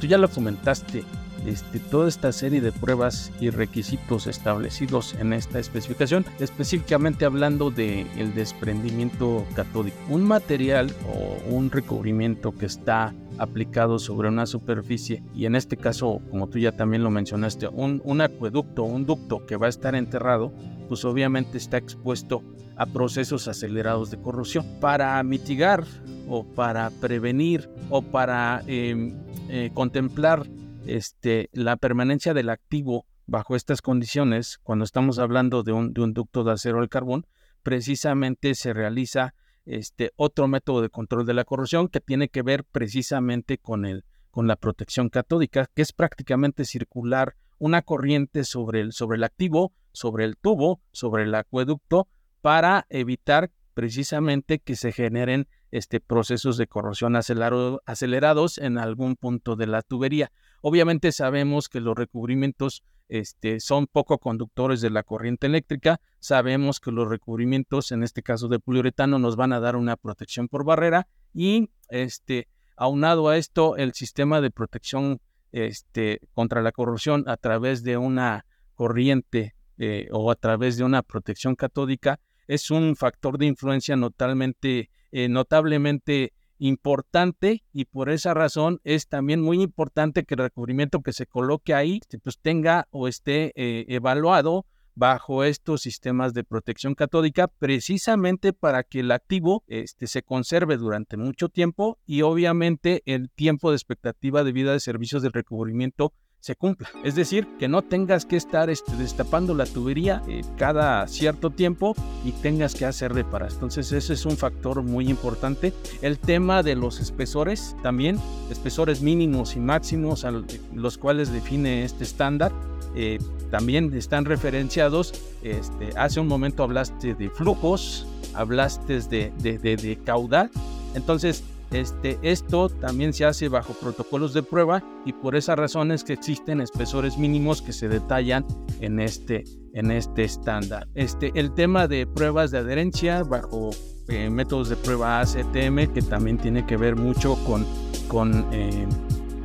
Tú 0.00 0.06
ya 0.06 0.16
lo 0.16 0.30
comentaste, 0.30 1.04
este, 1.46 1.78
toda 1.78 2.08
esta 2.08 2.32
serie 2.32 2.62
de 2.62 2.72
pruebas 2.72 3.30
y 3.38 3.50
requisitos 3.50 4.26
establecidos 4.26 5.14
en 5.20 5.34
esta 5.34 5.58
especificación, 5.58 6.24
específicamente 6.40 7.26
hablando 7.26 7.70
del 7.70 8.06
el 8.16 8.34
desprendimiento 8.34 9.44
catódico. 9.54 9.96
Un 10.08 10.24
material 10.24 10.90
o 11.06 11.54
un 11.54 11.70
recubrimiento 11.70 12.52
que 12.52 12.64
está 12.64 13.12
aplicado 13.38 13.98
sobre 13.98 14.28
una 14.28 14.46
superficie 14.46 15.22
y 15.34 15.46
en 15.46 15.56
este 15.56 15.76
caso, 15.76 16.20
como 16.30 16.48
tú 16.48 16.58
ya 16.58 16.72
también 16.72 17.02
lo 17.02 17.10
mencionaste, 17.10 17.68
un, 17.68 18.00
un 18.04 18.20
acueducto, 18.20 18.84
un 18.84 19.06
ducto 19.06 19.44
que 19.46 19.56
va 19.56 19.66
a 19.66 19.70
estar 19.70 19.94
enterrado, 19.94 20.52
pues 20.88 21.04
obviamente 21.04 21.58
está 21.58 21.76
expuesto 21.76 22.42
a 22.76 22.86
procesos 22.86 23.48
acelerados 23.48 24.10
de 24.10 24.20
corrosión. 24.20 24.64
Para 24.80 25.22
mitigar 25.22 25.84
o 26.28 26.44
para 26.44 26.90
prevenir 26.90 27.68
o 27.90 28.02
para 28.02 28.62
em, 28.66 29.14
eh, 29.48 29.70
contemplar 29.74 30.46
este, 30.86 31.48
la 31.52 31.76
permanencia 31.76 32.34
del 32.34 32.50
activo 32.50 33.06
bajo 33.26 33.56
estas 33.56 33.80
condiciones, 33.80 34.58
cuando 34.62 34.84
estamos 34.84 35.18
hablando 35.18 35.62
de 35.62 35.72
un, 35.72 35.92
ducto 35.92 36.44
de 36.44 36.52
acero 36.52 36.80
al 36.80 36.88
carbón, 36.88 37.26
precisamente 37.62 38.54
se 38.54 38.72
realiza 38.72 39.34
este, 39.66 40.12
otro 40.16 40.48
método 40.48 40.82
de 40.82 40.90
control 40.90 41.26
de 41.26 41.34
la 41.34 41.44
corrosión 41.44 41.88
que 41.88 42.00
tiene 42.00 42.28
que 42.28 42.42
ver 42.42 42.64
precisamente 42.64 43.58
con, 43.58 43.84
el, 43.84 44.04
con 44.30 44.46
la 44.46 44.56
protección 44.56 45.08
catódica, 45.08 45.68
que 45.74 45.82
es 45.82 45.92
prácticamente 45.92 46.64
circular 46.64 47.36
una 47.58 47.82
corriente 47.82 48.44
sobre 48.44 48.80
el, 48.80 48.92
sobre 48.92 49.16
el 49.16 49.24
activo, 49.24 49.72
sobre 49.92 50.24
el 50.24 50.36
tubo, 50.36 50.80
sobre 50.92 51.22
el 51.22 51.34
acueducto, 51.34 52.08
para 52.40 52.86
evitar 52.90 53.50
precisamente 53.74 54.58
que 54.58 54.76
se 54.76 54.92
generen 54.92 55.48
este, 55.70 56.00
procesos 56.00 56.56
de 56.56 56.66
corrosión 56.66 57.16
acelerados 57.16 58.58
en 58.58 58.78
algún 58.78 59.16
punto 59.16 59.56
de 59.56 59.66
la 59.66 59.82
tubería. 59.82 60.30
Obviamente 60.60 61.10
sabemos 61.10 61.68
que 61.68 61.80
los 61.80 61.96
recubrimientos 61.96 62.84
este, 63.08 63.60
son 63.60 63.86
poco 63.86 64.18
conductores 64.18 64.80
de 64.80 64.90
la 64.90 65.02
corriente 65.02 65.46
eléctrica. 65.46 66.00
Sabemos 66.20 66.80
que 66.80 66.90
los 66.90 67.08
recubrimientos, 67.08 67.92
en 67.92 68.02
este 68.02 68.22
caso 68.22 68.48
de 68.48 68.58
poliuretano, 68.58 69.18
nos 69.18 69.36
van 69.36 69.52
a 69.52 69.60
dar 69.60 69.76
una 69.76 69.96
protección 69.96 70.48
por 70.48 70.64
barrera 70.64 71.06
y 71.32 71.70
este, 71.88 72.48
aunado 72.76 73.28
a 73.28 73.36
esto, 73.36 73.76
el 73.76 73.92
sistema 73.92 74.40
de 74.40 74.50
protección 74.50 75.20
este, 75.52 76.20
contra 76.32 76.62
la 76.62 76.72
corrosión 76.72 77.24
a 77.28 77.36
través 77.36 77.82
de 77.82 77.96
una 77.96 78.46
corriente 78.74 79.54
eh, 79.78 80.08
o 80.10 80.30
a 80.30 80.34
través 80.34 80.76
de 80.76 80.84
una 80.84 81.02
protección 81.02 81.54
catódica 81.54 82.20
es 82.46 82.70
un 82.70 82.96
factor 82.96 83.38
de 83.38 83.46
influencia 83.46 83.96
notablemente, 83.96 84.90
eh, 85.12 85.28
notablemente 85.28 86.32
importante 86.58 87.64
y 87.72 87.86
por 87.86 88.10
esa 88.10 88.34
razón 88.34 88.80
es 88.84 89.08
también 89.08 89.40
muy 89.40 89.62
importante 89.62 90.24
que 90.24 90.34
el 90.34 90.40
recubrimiento 90.40 91.00
que 91.00 91.12
se 91.12 91.26
coloque 91.26 91.74
ahí 91.74 91.98
este, 92.00 92.18
pues 92.18 92.38
tenga 92.38 92.86
o 92.90 93.08
esté 93.08 93.52
eh, 93.56 93.84
evaluado 93.88 94.66
bajo 94.94 95.44
estos 95.44 95.82
sistemas 95.82 96.34
de 96.34 96.44
protección 96.44 96.94
catódica 96.94 97.48
precisamente 97.48 98.52
para 98.52 98.84
que 98.84 99.00
el 99.00 99.10
activo 99.10 99.64
este, 99.66 100.06
se 100.06 100.22
conserve 100.22 100.76
durante 100.76 101.16
mucho 101.16 101.48
tiempo 101.48 101.98
y 102.06 102.22
obviamente 102.22 103.02
el 103.06 103.30
tiempo 103.30 103.70
de 103.70 103.76
expectativa 103.76 104.44
de 104.44 104.52
vida 104.52 104.72
de 104.72 104.80
servicios 104.80 105.22
de 105.22 105.30
recubrimiento 105.30 106.12
se 106.44 106.56
cumpla. 106.56 106.90
Es 107.02 107.14
decir, 107.14 107.48
que 107.58 107.68
no 107.68 107.80
tengas 107.80 108.26
que 108.26 108.36
estar 108.36 108.68
este, 108.68 108.94
destapando 108.96 109.54
la 109.54 109.64
tubería 109.64 110.22
eh, 110.28 110.42
cada 110.58 111.08
cierto 111.08 111.48
tiempo 111.48 111.94
y 112.22 112.32
tengas 112.32 112.74
que 112.74 112.84
hacer 112.84 113.14
reparas. 113.14 113.54
Entonces, 113.54 113.90
ese 113.92 114.12
es 114.12 114.26
un 114.26 114.36
factor 114.36 114.82
muy 114.82 115.08
importante. 115.08 115.72
El 116.02 116.18
tema 116.18 116.62
de 116.62 116.74
los 116.74 117.00
espesores 117.00 117.74
también, 117.82 118.20
espesores 118.50 119.00
mínimos 119.00 119.56
y 119.56 119.60
máximos 119.60 120.26
los 120.74 120.98
cuales 120.98 121.32
define 121.32 121.82
este 121.82 122.04
estándar. 122.04 122.52
Eh, 122.94 123.18
también 123.50 123.90
están 123.94 124.26
referenciados. 124.26 125.14
Este, 125.42 125.96
hace 125.96 126.20
un 126.20 126.28
momento 126.28 126.62
hablaste 126.62 127.14
de 127.14 127.30
flujos, 127.30 128.06
hablaste 128.34 129.00
de, 129.00 129.32
de, 129.38 129.58
de 129.58 129.98
caudal. 130.04 130.50
Entonces, 130.94 131.42
este, 131.74 132.18
esto 132.22 132.68
también 132.68 133.12
se 133.12 133.24
hace 133.24 133.48
bajo 133.48 133.72
protocolos 133.74 134.32
de 134.32 134.42
prueba 134.42 134.82
y 135.04 135.12
por 135.12 135.34
esa 135.34 135.56
razón 135.56 135.90
es 135.90 136.04
que 136.04 136.12
existen 136.12 136.60
espesores 136.60 137.18
mínimos 137.18 137.62
que 137.62 137.72
se 137.72 137.88
detallan 137.88 138.46
en 138.80 139.00
este, 139.00 139.44
en 139.72 139.90
este 139.90 140.22
estándar. 140.22 140.88
Este, 140.94 141.32
el 141.34 141.52
tema 141.52 141.88
de 141.88 142.06
pruebas 142.06 142.52
de 142.52 142.58
adherencia 142.58 143.24
bajo 143.24 143.70
eh, 144.08 144.30
métodos 144.30 144.68
de 144.68 144.76
prueba 144.76 145.20
ACTM 145.20 145.92
que 145.92 146.02
también 146.02 146.38
tiene 146.38 146.64
que 146.64 146.76
ver 146.76 146.94
mucho 146.94 147.36
con, 147.44 147.66
con 148.08 148.46
eh, 148.52 148.86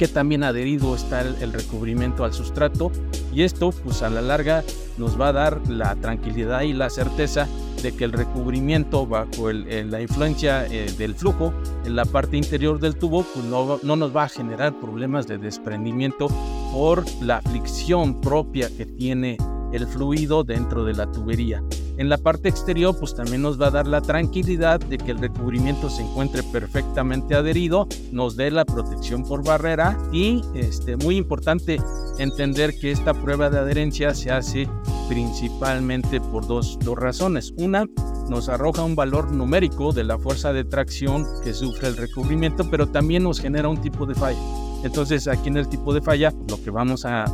también 0.08 0.44
adherido 0.44 0.96
está 0.96 1.22
el, 1.22 1.52
recubrimiento 1.52 2.24
al 2.24 2.34
sustrato 2.34 2.92
y 3.34 3.44
esto 3.44 3.72
pues 3.72 4.02
a 4.02 4.10
la 4.10 4.22
larga 4.22 4.64
nos 4.98 5.20
va 5.20 5.30
a 5.30 5.34
dar 5.34 5.70
la 5.70 5.96
tranquilidad 5.96 6.62
y 6.62 6.74
la 6.74 6.90
certeza 6.90 7.48
de 7.84 7.94
que 7.94 8.06
el 8.06 8.14
recubrimiento 8.14 9.06
bajo 9.06 9.52
la 9.52 10.02
influencia 10.02 10.66
eh, 10.66 10.92
del 10.98 11.16
flujo 11.16 11.54
en 11.90 11.96
la 11.96 12.06
parte 12.06 12.38
interior 12.38 12.80
del 12.80 12.96
tubo 12.96 13.24
pues 13.24 13.44
no, 13.46 13.80
no 13.82 13.96
nos 13.96 14.16
va 14.16 14.26
a 14.26 14.30
generar 14.30 14.80
problemas 14.80 15.26
de 15.26 15.40
desprendimiento 15.40 16.28
por 16.72 17.04
la 17.20 17.42
fricción 17.42 18.22
propia 18.22 18.70
que 18.78 18.86
tiene 18.86 19.38
el 19.74 19.88
fluido 19.88 20.44
dentro 20.44 20.86
de 20.86 20.94
la 20.94 21.12
tubería. 21.12 21.64
En 21.98 22.08
la 22.08 22.18
parte 22.18 22.48
exterior, 22.48 22.96
pues 22.98 23.16
también 23.16 23.42
nos 23.42 23.60
va 23.60 23.68
a 23.68 23.72
dar 23.72 23.88
la 23.88 24.02
tranquilidad 24.02 24.80
de 24.80 24.98
que 24.98 25.12
el 25.12 25.18
recubrimiento 25.18 25.90
se 25.90 26.04
encuentre 26.04 26.44
perfectamente 26.44 27.36
adherido, 27.36 27.88
nos 28.12 28.38
dé 28.38 28.52
la 28.52 28.66
protección 28.66 29.24
por 29.24 29.44
barrera 29.44 29.98
y, 30.14 30.42
este, 30.54 30.96
muy 30.96 31.18
importante, 31.18 31.82
entender 32.18 32.80
que 32.80 32.92
esta 32.92 33.14
prueba 33.14 33.50
de 33.50 33.60
adherencia 33.60 34.14
se 34.14 34.32
hace 34.32 34.70
principalmente 35.10 36.22
por 36.22 36.48
dos, 36.48 36.80
dos 36.80 36.98
razones. 36.98 37.54
Una, 37.58 37.86
nos 38.30 38.50
arroja 38.50 38.84
un 38.84 38.96
valor 38.96 39.32
numérico 39.32 39.92
de 39.92 40.04
la 40.04 40.18
fuerza 40.18 40.54
de 40.54 40.64
tracción 40.64 41.26
que 41.44 41.54
sufre 41.54 41.88
el 41.88 41.98
recubrimiento, 41.98 42.70
pero 42.70 42.88
también 42.88 43.24
nos 43.24 43.40
genera 43.40 43.68
un 43.70 43.82
tipo 43.82 44.06
de 44.06 44.16
falla. 44.16 44.40
Entonces 44.84 45.28
aquí 45.28 45.50
en 45.50 45.58
el 45.58 45.68
tipo 45.68 45.94
de 45.94 46.02
falla 46.02 46.34
lo 46.48 46.62
que 46.64 46.70
vamos 46.70 47.06
a, 47.06 47.26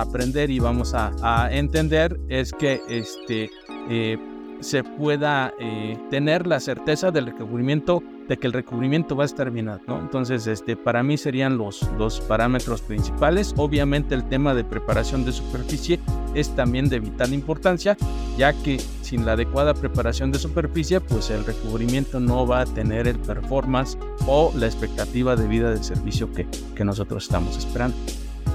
aprender 0.00 0.50
y 0.50 0.58
vamos 0.58 0.94
a, 0.94 1.48
entender 1.52 2.18
es 2.28 2.52
que 2.52 2.80
este, 2.88 3.50
eh, 3.90 4.16
se 4.60 4.82
pueda 4.82 5.52
eh, 5.60 5.98
tener 6.10 6.46
la 6.46 6.60
certeza 6.60 7.10
del 7.10 7.26
recubrimiento, 7.26 8.02
de 8.28 8.36
que 8.36 8.46
el 8.46 8.52
recubrimiento 8.52 9.16
va 9.16 9.24
a 9.24 9.26
estar 9.26 9.50
bien. 9.50 9.66
¿no? 9.66 9.98
Entonces, 10.00 10.46
este, 10.46 10.76
para 10.76 11.02
mí 11.02 11.16
serían 11.16 11.58
los, 11.58 11.88
los 11.98 12.20
parámetros 12.20 12.82
principales. 12.82 13.54
Obviamente 13.56 14.14
el 14.14 14.28
tema 14.28 14.54
de 14.54 14.64
preparación 14.64 15.24
de 15.24 15.32
superficie 15.32 16.00
es 16.34 16.54
también 16.54 16.88
de 16.88 17.00
vital 17.00 17.32
importancia, 17.32 17.96
ya 18.36 18.52
que 18.52 18.78
sin 19.02 19.24
la 19.24 19.32
adecuada 19.32 19.74
preparación 19.74 20.32
de 20.32 20.38
superficie, 20.38 21.00
pues 21.00 21.30
el 21.30 21.44
recubrimiento 21.44 22.20
no 22.20 22.46
va 22.46 22.60
a 22.60 22.66
tener 22.66 23.08
el 23.08 23.18
performance 23.18 23.98
o 24.26 24.52
la 24.56 24.66
expectativa 24.66 25.36
de 25.36 25.46
vida 25.46 25.70
del 25.70 25.84
servicio 25.84 26.32
que, 26.32 26.46
que 26.74 26.84
nosotros 26.84 27.24
estamos 27.24 27.56
esperando. 27.56 27.96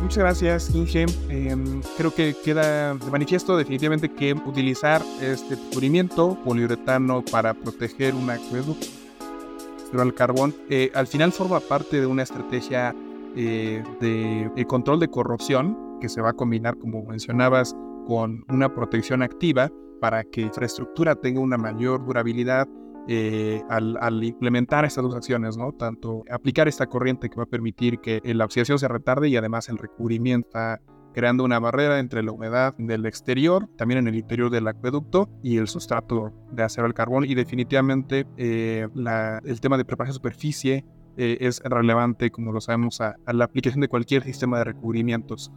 Muchas 0.02 0.18
gracias, 0.18 0.76
Inge. 0.76 1.06
Em, 1.30 1.82
creo 1.96 2.14
que 2.14 2.36
queda 2.44 2.96
de 2.96 3.12
manifiesto 3.12 3.56
definitivamente 3.56 4.10
que 4.10 4.34
utilizar 4.34 5.02
este 5.22 5.56
cubrimiento 5.72 6.38
poliuretano 6.44 7.24
para 7.24 7.54
proteger 7.54 8.16
un 8.16 8.30
acueducto 8.30 9.01
al 10.00 10.14
carbón 10.14 10.56
eh, 10.70 10.92
al 10.94 11.08
final 11.08 11.32
forma 11.32 11.60
parte 11.60 12.00
de 12.00 12.06
una 12.06 12.24
estrategia 12.24 12.96
eh, 13.36 13.84
de 14.00 14.66
control 14.68 15.00
de 15.00 15.10
corrosión 15.10 15.78
que 16.00 16.10
se 16.10 16.22
va 16.22 16.30
a 16.30 16.34
combinar, 16.34 16.78
como 16.78 17.04
mencionabas, 17.04 17.76
con 18.08 18.44
una 18.50 18.74
protección 18.74 19.22
activa 19.22 19.70
para 20.00 20.24
que 20.24 20.42
la 20.42 20.48
infraestructura 20.48 21.16
tenga 21.16 21.40
una 21.40 21.58
mayor 21.58 22.04
durabilidad 22.06 22.68
eh, 23.08 23.64
al, 23.70 24.24
implementar 24.24 24.86
estas 24.86 25.04
dos 25.04 25.16
acciones, 25.16 25.58
¿no? 25.58 25.72
Tanto 25.72 26.24
aplicar 26.30 26.68
esta 26.68 26.88
corriente 26.88 27.30
que 27.30 27.36
va 27.36 27.44
a 27.44 27.48
permitir 27.48 28.00
que 28.00 28.22
la 28.24 28.46
oxidación 28.46 28.78
se 28.80 28.88
retarde 28.88 29.28
y 29.28 29.38
además 29.38 29.70
el 29.70 29.78
recubrimiento 29.78 30.50
creando 31.14 31.44
una 31.44 31.60
barrera 31.60 32.00
entre 32.00 32.24
la 32.24 32.32
humedad 32.32 32.74
del 32.78 33.06
exterior, 33.06 33.68
también 33.78 34.00
en 34.00 34.08
el 34.08 34.16
interior 34.16 34.50
del 34.50 34.68
acueducto 34.68 35.30
y 35.44 35.58
el 35.58 35.68
sustrato 35.68 36.34
de 36.52 36.64
acero 36.64 36.88
al 36.88 36.94
carbón. 36.94 37.26
Y 37.26 37.36
definitivamente 37.36 38.28
eh, 38.38 38.88
el 39.46 39.62
tema 39.62 39.78
de 39.78 39.86
preparación 39.86 40.14
de 40.14 40.18
superficie 40.18 40.86
eh, 41.18 41.38
es 41.42 41.62
relevante, 41.64 42.32
como 42.32 42.52
lo 42.52 42.62
sabemos, 42.62 43.02
a, 43.02 43.16
la 43.28 43.46
aplicación 43.46 43.82
de 43.82 43.88
cualquier 43.88 44.24
sistema 44.24 44.58
de 44.58 44.66
recubrimientos. 44.66 45.52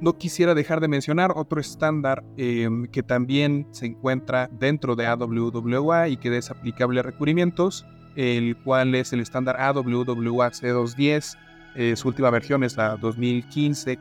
no 0.00 0.18
quisiera 0.18 0.54
dejar 0.54 0.80
de 0.80 0.88
mencionar 0.88 1.32
otro 1.36 1.58
estándar 1.58 2.22
em, 2.36 2.86
que 2.86 3.02
también 3.02 3.66
se 3.70 3.86
encuentra 3.86 4.50
dentro 4.52 4.94
de 4.94 5.06
AWWA 5.06 6.08
y 6.08 6.18
que 6.18 6.36
es 6.36 6.50
aplicable 6.50 7.00
a 7.00 7.02
recubrimientos, 7.02 7.86
el 8.14 8.56
cual 8.62 8.94
es 8.94 9.12
el 9.14 9.20
estándar 9.20 9.56
AWWA 9.58 10.50
C210. 10.50 11.38
Eh, 11.76 11.94
su 11.96 12.08
última 12.08 12.30
versión 12.30 12.64
es 12.64 12.76
la 12.76 12.96
2015. 12.96 13.98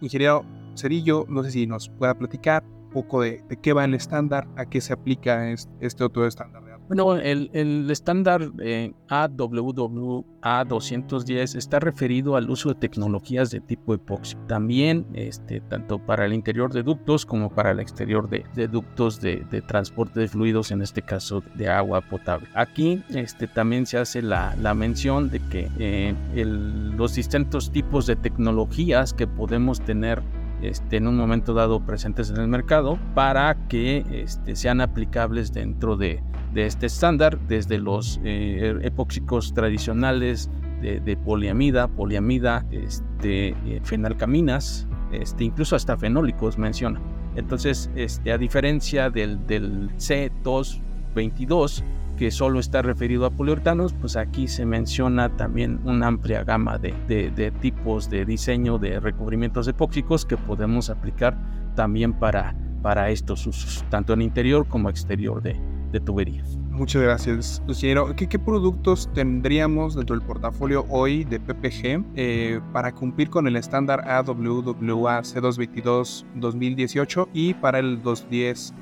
ingeniero 0.00 0.44
Cerillo, 0.74 1.26
no 1.28 1.42
sé 1.42 1.50
si 1.50 1.66
nos 1.66 1.90
pueda 1.90 2.14
platicar 2.14 2.64
un 2.64 2.90
poco 2.90 3.22
de, 3.22 3.42
de, 3.48 3.56
qué 3.56 3.72
va 3.72 3.84
el 3.84 3.94
estándar, 3.94 4.48
a 4.56 4.64
qué 4.64 4.80
se 4.80 4.92
aplica 4.92 5.50
este 5.80 6.04
otro 6.04 6.26
estándar. 6.26 6.69
Bueno, 6.90 7.14
el, 7.14 7.88
estándar 7.88 8.50
eh, 8.58 8.92
AWWA 9.08 10.64
210 10.64 11.54
está 11.54 11.78
referido 11.78 12.34
al 12.34 12.50
uso 12.50 12.70
de 12.70 12.74
tecnologías 12.74 13.52
de 13.52 13.60
tipo 13.60 13.94
epoxi. 13.94 14.36
También, 14.48 15.06
este, 15.12 15.60
tanto 15.60 16.00
para 16.00 16.26
el 16.26 16.32
interior 16.32 16.72
de 16.72 16.82
ductos 16.82 17.24
como 17.24 17.48
para 17.48 17.70
el 17.70 17.78
exterior 17.78 18.28
de, 18.28 18.66
ductos 18.66 19.20
de, 19.20 19.44
transporte 19.68 20.18
de 20.18 20.26
fluidos, 20.26 20.72
en 20.72 20.82
este 20.82 21.00
caso 21.00 21.44
de 21.54 21.68
agua 21.68 22.00
potable. 22.00 22.48
Aquí 22.54 23.04
este, 23.10 23.46
también 23.46 23.86
se 23.86 23.96
hace 23.96 24.20
la, 24.20 24.56
mención 24.74 25.30
de 25.30 25.38
que 25.48 25.70
eh, 25.78 26.12
los 26.44 27.14
distintos 27.14 27.70
tipos 27.70 28.08
de 28.08 28.16
tecnologías 28.16 29.14
que 29.14 29.28
podemos 29.28 29.80
tener 29.80 30.20
este, 30.60 30.96
en 30.96 31.06
un 31.06 31.16
momento 31.16 31.54
dado 31.54 31.86
presentes 31.86 32.30
en 32.30 32.38
el 32.38 32.48
mercado 32.48 32.98
para 33.14 33.68
que 33.68 34.04
este, 34.10 34.56
sean 34.56 34.80
aplicables 34.80 35.52
dentro 35.52 35.96
de, 35.96 36.20
este 36.54 36.86
estándar, 36.86 37.38
desde 37.46 37.78
los 37.78 38.20
eh, 38.24 38.78
epóxicos 38.82 39.54
tradicionales 39.54 40.50
de, 40.80 41.16
poliamida, 41.16 41.88
poliamida, 41.88 42.64
este, 42.70 43.48
eh, 43.48 43.80
fenalcaminas, 43.84 44.88
este, 45.12 45.44
incluso 45.44 45.76
hasta 45.76 45.96
fenólicos 45.96 46.56
menciona. 46.56 47.00
Entonces, 47.36 47.90
este, 47.94 48.32
a 48.32 48.38
diferencia 48.38 49.10
del, 49.10 49.46
del 49.46 49.90
C222, 49.96 51.84
que 52.20 52.30
solo 52.30 52.60
está 52.60 52.82
referido 52.82 53.24
a 53.24 53.30
poliuretanos, 53.30 53.94
pues 53.94 54.16
aquí 54.16 54.46
se 54.46 54.66
menciona 54.66 55.34
también 55.36 55.80
una 55.84 56.08
amplia 56.08 56.44
gama 56.44 56.76
de, 56.76 57.52
tipos 57.60 58.10
de 58.10 58.26
diseño 58.26 58.76
de 58.78 59.00
recubrimientos 59.00 59.66
epóxicos 59.68 60.26
que 60.26 60.36
podemos 60.36 60.90
aplicar 60.90 61.34
también 61.74 62.12
para, 62.12 62.54
para 62.82 63.08
estos 63.08 63.46
usos, 63.46 63.82
tanto 63.88 64.12
en 64.12 64.20
interior 64.20 64.66
como 64.68 64.90
exterior 64.90 65.40
de, 65.40 65.58
tuberías. 65.98 66.56
Muchas 66.70 67.02
gracias, 67.02 67.62
Luciero. 67.66 68.14
¿Qué, 68.14 68.38
productos 68.38 69.10
tendríamos 69.12 69.96
dentro 69.96 70.16
del 70.16 70.24
portafolio 70.24 70.86
hoy 70.88 71.24
de 71.24 71.40
PPG 71.40 72.04
eh, 72.14 72.60
para 72.72 72.92
cumplir 72.92 73.28
con 73.28 73.46
el 73.48 73.56
estándar 73.56 74.08
AWWA 74.08 75.22
C222 75.22 76.24
2018 76.36 77.28
y 77.34 77.54
para 77.54 77.80
el 77.80 78.00
210 78.02 78.74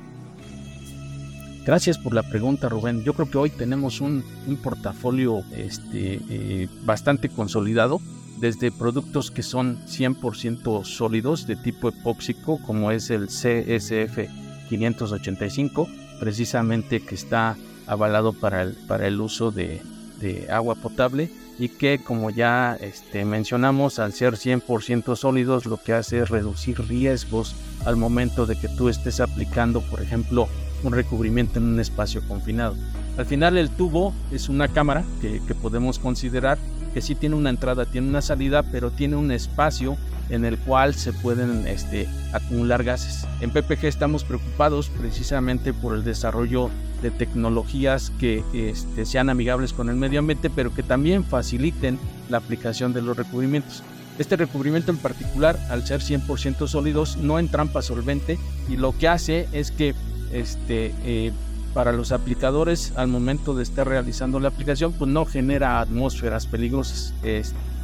Gracias 1.68 1.98
por 1.98 2.14
la 2.14 2.22
pregunta, 2.22 2.70
Rubén. 2.70 3.04
Yo 3.04 3.12
creo 3.12 3.30
que 3.30 3.36
hoy 3.36 3.50
tenemos 3.50 4.00
un, 4.00 4.24
portafolio 4.62 5.42
este, 5.54 6.18
eh, 6.30 6.68
bastante 6.86 7.28
consolidado, 7.28 8.00
desde 8.40 8.72
productos 8.72 9.30
que 9.30 9.42
son 9.42 9.76
100% 9.84 10.84
sólidos 10.86 11.46
de 11.46 11.56
tipo 11.56 11.90
epóxico, 11.90 12.58
como 12.64 12.90
es 12.90 13.10
el 13.10 13.26
CSF 13.26 14.30
585, 14.70 15.86
precisamente 16.18 17.00
que 17.00 17.14
está 17.14 17.56
avalado 17.86 18.32
para 18.32 18.62
el, 18.62 18.74
para 18.86 19.06
el 19.06 19.20
uso 19.20 19.50
de, 19.50 19.80
agua 20.50 20.74
potable 20.74 21.30
y 21.60 21.68
que 21.68 22.02
como 22.02 22.30
ya 22.30 22.76
este, 22.80 23.24
mencionamos, 23.24 23.98
al 23.98 24.12
ser 24.12 24.34
100% 24.34 25.16
sólidos, 25.16 25.66
lo 25.66 25.76
que 25.76 25.92
hace 25.92 26.20
es 26.20 26.28
reducir 26.28 26.80
riesgos 26.88 27.54
al 27.84 27.96
momento 27.96 28.46
de 28.46 28.56
que 28.56 28.68
tú 28.68 28.88
estés 28.88 29.20
aplicando, 29.20 29.80
por 29.80 30.02
ejemplo, 30.02 30.48
un 30.82 30.92
recubrimiento 30.92 31.58
en 31.58 31.66
un 31.66 31.80
espacio 31.80 32.22
confinado. 32.26 32.76
Al 33.16 33.26
final 33.26 33.58
el 33.58 33.70
tubo 33.70 34.14
es 34.30 34.48
una 34.48 34.68
cámara 34.68 35.04
que, 35.20 35.40
podemos 35.60 35.98
considerar 35.98 36.58
que 36.92 37.02
sí 37.02 37.14
tiene 37.14 37.36
una 37.36 37.50
entrada, 37.50 37.86
tiene 37.86 38.08
una 38.08 38.22
salida, 38.22 38.62
pero 38.62 38.90
tiene 38.90 39.16
un 39.16 39.30
espacio 39.30 39.96
en 40.30 40.44
el 40.44 40.58
cual 40.58 40.94
se 40.94 41.12
pueden 41.12 41.66
este, 41.66 42.08
acumular 42.32 42.84
gases. 42.84 43.26
En 43.40 43.50
PPG 43.50 43.84
estamos 43.84 44.24
preocupados 44.24 44.90
precisamente 44.90 45.72
por 45.72 45.94
el 45.94 46.04
desarrollo 46.04 46.70
de 47.02 47.10
tecnologías 47.10 48.12
que 48.18 48.42
este, 48.52 49.06
sean 49.06 49.30
amigables 49.30 49.72
con 49.72 49.88
el 49.88 49.96
medio 49.96 50.18
ambiente, 50.18 50.50
pero 50.50 50.74
que 50.74 50.82
también 50.82 51.24
faciliten 51.24 51.98
la 52.28 52.38
aplicación 52.38 52.92
de 52.92 53.02
los 53.02 53.16
recubrimientos. 53.16 53.82
Este 54.18 54.36
recubrimiento 54.36 54.90
en 54.90 54.98
particular, 54.98 55.58
al 55.70 55.86
ser 55.86 56.00
100% 56.00 56.66
sólidos, 56.66 57.16
no 57.18 57.38
en 57.38 57.48
trampa 57.48 57.82
solvente 57.82 58.38
y 58.68 58.76
lo 58.76 58.96
que 58.98 59.08
hace 59.08 59.48
es 59.52 59.70
que 59.70 59.94
este, 60.32 60.92
eh, 61.04 61.32
para 61.78 61.92
los 61.92 62.10
aplicadores 62.10 62.92
al 62.96 63.06
momento 63.06 63.54
de 63.54 63.62
estar 63.62 63.86
realizando 63.86 64.40
la 64.40 64.48
aplicación, 64.48 64.92
pues 64.94 65.08
no 65.08 65.24
genera 65.24 65.78
atmósferas 65.78 66.44
peligrosas. 66.48 67.14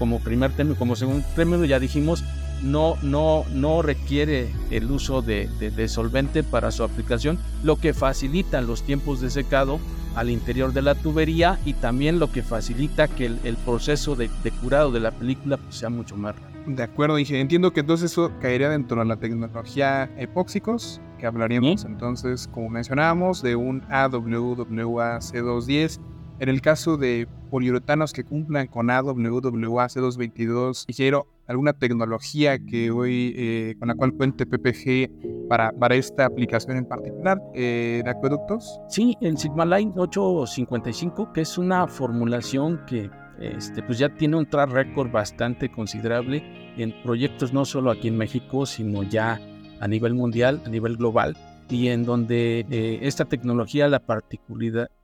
como 0.00 0.18
primer 0.18 0.50
término, 0.50 0.76
como 0.76 0.96
segundo 0.96 1.24
término 1.36 1.64
ya 1.64 1.78
dijimos, 1.78 2.24
no, 2.60 2.96
no, 3.02 3.44
no 3.52 3.82
requiere 3.82 4.50
el 4.72 4.90
uso 4.90 5.22
de, 5.22 5.48
solvente 5.86 6.42
para 6.42 6.72
su 6.72 6.82
aplicación, 6.82 7.38
lo 7.62 7.76
que 7.76 7.94
facilita 7.94 8.60
los 8.62 8.82
tiempos 8.82 9.20
de 9.20 9.30
secado 9.30 9.78
al 10.16 10.28
interior 10.28 10.72
de 10.72 10.82
la 10.82 10.96
tubería 10.96 11.60
y 11.64 11.74
también 11.74 12.18
lo 12.18 12.32
que 12.32 12.42
facilita 12.42 13.06
que 13.06 13.26
el, 13.26 13.56
proceso 13.64 14.16
de, 14.16 14.28
curado 14.60 14.90
de 14.90 14.98
la 14.98 15.12
película 15.12 15.56
pues, 15.56 15.76
sea 15.76 15.88
mucho 15.88 16.16
más 16.16 16.34
rápido. 16.34 16.54
De 16.66 16.82
acuerdo, 16.82 17.14
dije, 17.14 17.38
entiendo 17.40 17.72
que 17.72 17.80
entonces 17.80 18.10
eso 18.10 18.32
caería 18.40 18.70
dentro 18.70 18.98
de 18.98 19.04
la 19.04 19.16
tecnología 19.18 20.10
epóxicos, 20.16 21.00
que 21.24 21.28
hablaríamos 21.28 21.86
entonces, 21.86 22.46
como 22.52 22.68
mencionábamos, 22.68 23.40
de 23.40 23.56
un 23.56 23.82
AWWA 23.88 25.20
C210. 25.20 25.98
En 26.38 26.50
el 26.50 26.60
caso 26.60 26.98
de 26.98 27.26
poliuretanos 27.50 28.12
que 28.12 28.24
cumplan 28.24 28.66
con 28.66 28.90
AWWA 28.90 29.86
C222, 29.86 30.84
quiero 30.94 31.26
alguna 31.46 31.72
tecnología 31.72 32.58
que 32.58 32.90
hoy, 32.90 33.32
eh, 33.38 33.74
con 33.78 33.88
la 33.88 33.94
cual 33.94 34.12
cuente 34.12 34.44
PPG 34.44 35.48
para, 35.48 35.72
para 35.72 35.94
esta 35.94 36.26
aplicación 36.26 36.76
en 36.76 36.84
particular 36.84 37.40
eh, 37.54 38.02
de 38.04 38.10
acueductos? 38.10 38.78
Sí, 38.90 39.16
el 39.22 39.38
Sigmaline 39.38 39.94
855, 39.96 41.32
que 41.32 41.40
es 41.40 41.56
una 41.56 41.86
formulación 41.86 42.82
que 42.86 43.10
este, 43.40 43.82
pues 43.82 43.98
ya 43.98 44.10
tiene 44.10 44.36
un 44.36 44.44
track 44.44 44.70
record 44.70 45.10
bastante 45.10 45.70
considerable 45.70 46.42
en 46.76 46.92
proyectos 47.02 47.54
no 47.54 47.64
solo 47.64 47.90
aquí 47.90 48.08
en 48.08 48.18
México, 48.18 48.66
sino 48.66 49.02
ya 49.04 49.40
a 49.80 49.88
nivel 49.88 50.14
mundial, 50.14 50.60
a 50.66 50.68
nivel 50.68 50.96
global, 50.96 51.36
y 51.68 51.88
en 51.88 52.04
donde 52.04 52.66
eh, 52.70 52.98
esta 53.02 53.24
tecnología, 53.24 53.88
la 53.88 54.00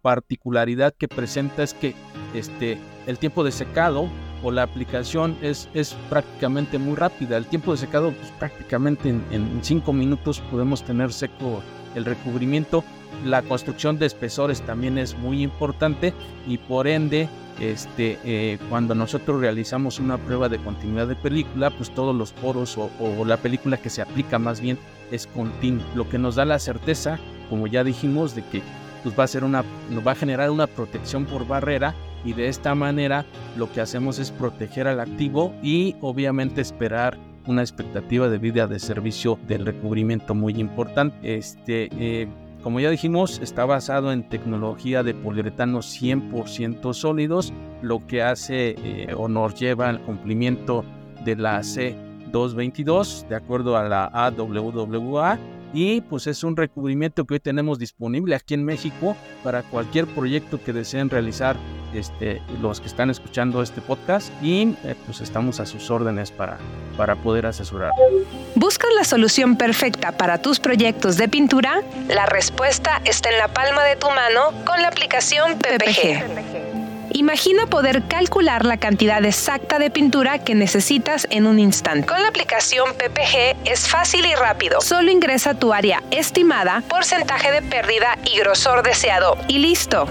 particularidad, 0.02 0.94
que 0.96 1.09
presenta 1.09 1.62
es 1.62 1.74
que 1.74 1.94
este, 2.35 2.78
el 3.06 3.18
tiempo 3.18 3.44
de 3.44 3.52
secado 3.52 4.09
o 4.42 4.50
la 4.50 4.62
aplicación 4.62 5.37
es, 5.42 5.68
es 5.74 5.94
prácticamente 6.09 6.78
muy 6.78 6.96
rápida. 6.96 7.37
El 7.37 7.46
tiempo 7.46 7.72
de 7.72 7.78
secado, 7.78 8.12
pues, 8.12 8.30
prácticamente 8.38 9.09
en, 9.09 9.22
en 9.33 9.61
cinco 9.62 9.92
minutos 9.92 10.40
podemos 10.50 10.83
tener 10.83 11.12
seco 11.12 11.62
el 11.94 12.04
recubrimiento. 12.04 12.85
La 13.24 13.42
construcción 13.42 13.98
de 13.98 14.06
espesores 14.06 14.62
también 14.62 14.96
es 14.96 15.16
muy 15.18 15.42
importante 15.42 16.14
y 16.46 16.59
por 16.59 16.87
ende 16.87 17.28
este, 17.61 18.18
eh, 18.25 18.59
cuando 18.68 18.94
nosotros 18.94 19.40
realizamos 19.40 20.01
una 20.01 20.18
prueba 20.18 20.49
de 20.49 20.59
continuidad 20.59 21.07
de 21.07 21.16
película, 21.16 21.70
pues 21.70 21.90
todos 21.90 22.14
los 22.16 22.33
poros 22.33 22.77
o, 22.79 23.25
la 23.25 23.37
película 23.37 23.77
que 23.77 23.90
se 23.90 24.03
aplica 24.03 24.38
más 24.38 24.61
bien 24.61 24.79
es 25.11 25.27
continua, 25.27 25.85
lo 25.94 26.09
que 26.09 26.18
nos 26.18 26.37
da 26.37 26.44
la 26.44 26.59
certeza, 26.59 27.18
como 27.49 27.66
ya 27.66 27.85
dijimos, 27.85 28.35
de 28.35 28.42
que 28.44 28.62
pues 29.03 29.18
va 29.18 29.25
a 29.25 29.29
ser 29.29 29.44
una, 29.44 29.64
nos 29.90 30.07
va 30.07 30.12
a 30.12 30.14
generar 30.14 30.51
una 30.51 30.66
protección 30.66 31.25
por 31.25 31.46
barrera 31.46 31.94
y 32.25 32.33
de 32.33 32.49
esta 32.49 32.75
manera 32.75 33.25
lo 33.57 33.70
que 33.73 33.81
hacemos 33.81 34.18
es 34.18 34.31
proteger 34.31 34.87
al 34.87 35.01
activo 35.01 35.55
y 35.62 35.96
obviamente 36.01 36.61
esperar 36.61 37.18
una 37.46 37.62
expectativa 37.62 38.29
de 38.29 38.38
vida 38.38 38.66
de 38.66 38.79
servicio 38.79 39.38
del 39.49 39.64
recubrimiento 39.64 40.35
muy 40.35 40.55
importante. 40.55 41.37
Este, 41.37 41.88
eh, 41.99 42.29
como 42.62 42.81
ya 42.81 42.90
dijimos, 42.90 43.40
está 43.42 43.64
basado 43.64 44.12
en 44.12 44.29
tecnología 44.29 45.03
de 45.03 45.14
poliuretano 45.14 45.79
100% 45.79 46.92
sólidos, 46.92 47.53
lo 47.83 48.07
que 48.07 48.23
hace 48.23 48.77
eh, 48.79 49.14
o 49.16 49.29
nos 49.29 49.55
lleva 49.55 49.88
al 49.88 50.01
cumplimiento 50.03 50.85
de 51.25 51.37
la 51.37 51.61
C222 51.61 53.27
de 53.29 53.37
acuerdo 53.37 53.77
a 53.77 53.88
la 53.88 54.05
AWWA 54.07 55.38
y 55.72 56.00
pues 56.02 56.26
es 56.26 56.44
un 56.44 56.56
recubrimiento 56.56 57.24
que 57.24 57.35
hoy 57.35 57.40
tenemos 57.40 57.78
disponible 57.78 58.35
aquí 58.35 58.54
en 58.54 58.64
México 58.64 59.16
para 59.42 59.62
cualquier 59.62 60.06
proyecto 60.06 60.62
que 60.62 60.72
deseen 60.72 61.11
realizar 61.11 61.56
este, 61.94 62.40
los 62.61 62.80
que 62.80 62.87
están 62.87 63.11
escuchando 63.11 63.62
este 63.62 63.80
podcast 63.80 64.30
y 64.42 64.76
eh, 64.85 64.94
pues 65.06 65.20
estamos 65.20 65.61
a 65.61 65.66
sus 65.66 65.90
órdenes 65.90 66.30
para, 66.30 66.59
para 66.96 67.16
poder 67.16 67.46
asesorar. 67.46 67.90
¿Buscas 68.54 68.90
la 68.96 69.04
solución 69.04 69.56
perfecta 69.56 70.12
para 70.12 70.40
tus 70.40 70.61
proyectos 70.61 71.16
de 71.16 71.28
pintura? 71.28 71.83
La 72.09 72.26
respuesta 72.26 73.00
está 73.04 73.30
en 73.30 73.38
la 73.38 73.48
palma 73.48 73.85
de 73.85 73.96
tu 73.96 74.09
mano 74.09 74.52
con 74.64 74.80
la 74.83 74.88
aplicación 74.88 75.59
PPG. 75.59 76.69
Imagina 77.12 77.66
poder 77.66 78.05
calcular 78.05 78.64
la 78.64 78.77
cantidad 78.77 79.25
exacta 79.25 79.79
de 79.79 79.90
pintura 79.90 80.38
que 80.38 80.55
necesitas 80.55 81.27
en 81.31 81.46
un 81.46 81.59
instante. 81.59 82.07
Con 82.07 82.23
la 82.23 82.29
aplicación 82.29 82.94
PPG 82.94 83.57
es 83.64 83.88
fácil 83.88 84.25
y 84.27 84.35
rápido. 84.35 84.81
Solo 84.81 85.11
ingresa 85.11 85.55
tu 85.55 85.73
área 85.73 86.03
estimada, 86.11 86.83
porcentaje 86.88 87.51
de 87.51 87.62
pérdida 87.62 88.16
y 88.25 88.38
grosor 88.38 88.83
deseado 88.83 89.37
y 89.49 89.59
listo. 89.59 90.07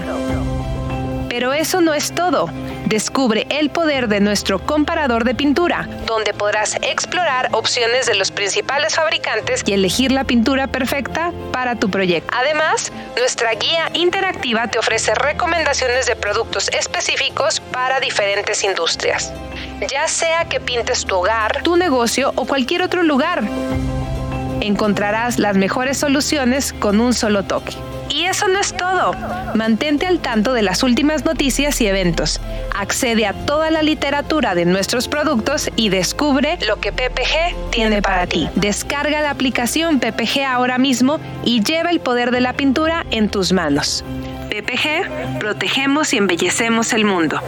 Pero 1.28 1.54
eso 1.54 1.80
no 1.80 1.94
es 1.94 2.12
todo. 2.14 2.50
Descubre 2.90 3.46
el 3.50 3.70
poder 3.70 4.08
de 4.08 4.18
nuestro 4.18 4.58
comparador 4.58 5.22
de 5.22 5.36
pintura, 5.36 5.88
donde 6.06 6.34
podrás 6.34 6.74
explorar 6.82 7.48
opciones 7.52 8.06
de 8.06 8.16
los 8.16 8.32
principales 8.32 8.96
fabricantes 8.96 9.62
y 9.64 9.74
elegir 9.74 10.10
la 10.10 10.24
pintura 10.24 10.66
perfecta 10.66 11.30
para 11.52 11.76
tu 11.76 11.88
proyecto. 11.88 12.28
Además, 12.36 12.90
nuestra 13.16 13.52
guía 13.54 13.90
interactiva 13.94 14.66
te 14.66 14.80
ofrece 14.80 15.14
recomendaciones 15.14 16.06
de 16.06 16.16
productos 16.16 16.68
específicos 16.70 17.60
para 17.60 18.00
diferentes 18.00 18.64
industrias, 18.64 19.32
ya 19.88 20.08
sea 20.08 20.46
que 20.46 20.58
pintes 20.58 21.06
tu 21.06 21.14
hogar, 21.14 21.62
tu 21.62 21.76
negocio 21.76 22.32
o 22.34 22.44
cualquier 22.44 22.82
otro 22.82 23.04
lugar. 23.04 23.44
Encontrarás 24.60 25.38
las 25.38 25.56
mejores 25.56 25.96
soluciones 25.96 26.72
con 26.72 27.00
un 27.00 27.14
solo 27.14 27.44
toque. 27.44 27.76
Y 28.10 28.24
eso 28.24 28.48
no 28.48 28.58
es 28.58 28.76
todo. 28.76 29.12
Mantente 29.54 30.06
al 30.06 30.20
tanto 30.20 30.52
de 30.52 30.62
las 30.62 30.82
últimas 30.82 31.24
noticias 31.24 31.80
y 31.80 31.86
eventos. 31.86 32.40
Accede 32.74 33.26
a 33.26 33.32
toda 33.46 33.70
la 33.70 33.82
literatura 33.82 34.54
de 34.54 34.64
nuestros 34.64 35.06
productos 35.06 35.70
y 35.76 35.88
descubre 35.90 36.58
lo 36.66 36.80
que 36.80 36.92
PPG 36.92 37.70
tiene 37.70 38.02
para 38.02 38.26
ti. 38.26 38.48
Descarga 38.56 39.20
la 39.20 39.30
aplicación 39.30 40.00
PPG 40.00 40.44
ahora 40.44 40.78
mismo 40.78 41.20
y 41.44 41.62
lleva 41.62 41.90
el 41.90 42.00
poder 42.00 42.32
de 42.32 42.40
la 42.40 42.52
pintura 42.52 43.06
en 43.10 43.28
tus 43.28 43.52
manos. 43.52 44.04
PPG, 44.50 45.38
protegemos 45.38 46.12
y 46.12 46.16
embellecemos 46.16 46.92
el 46.92 47.04
mundo. 47.04 47.40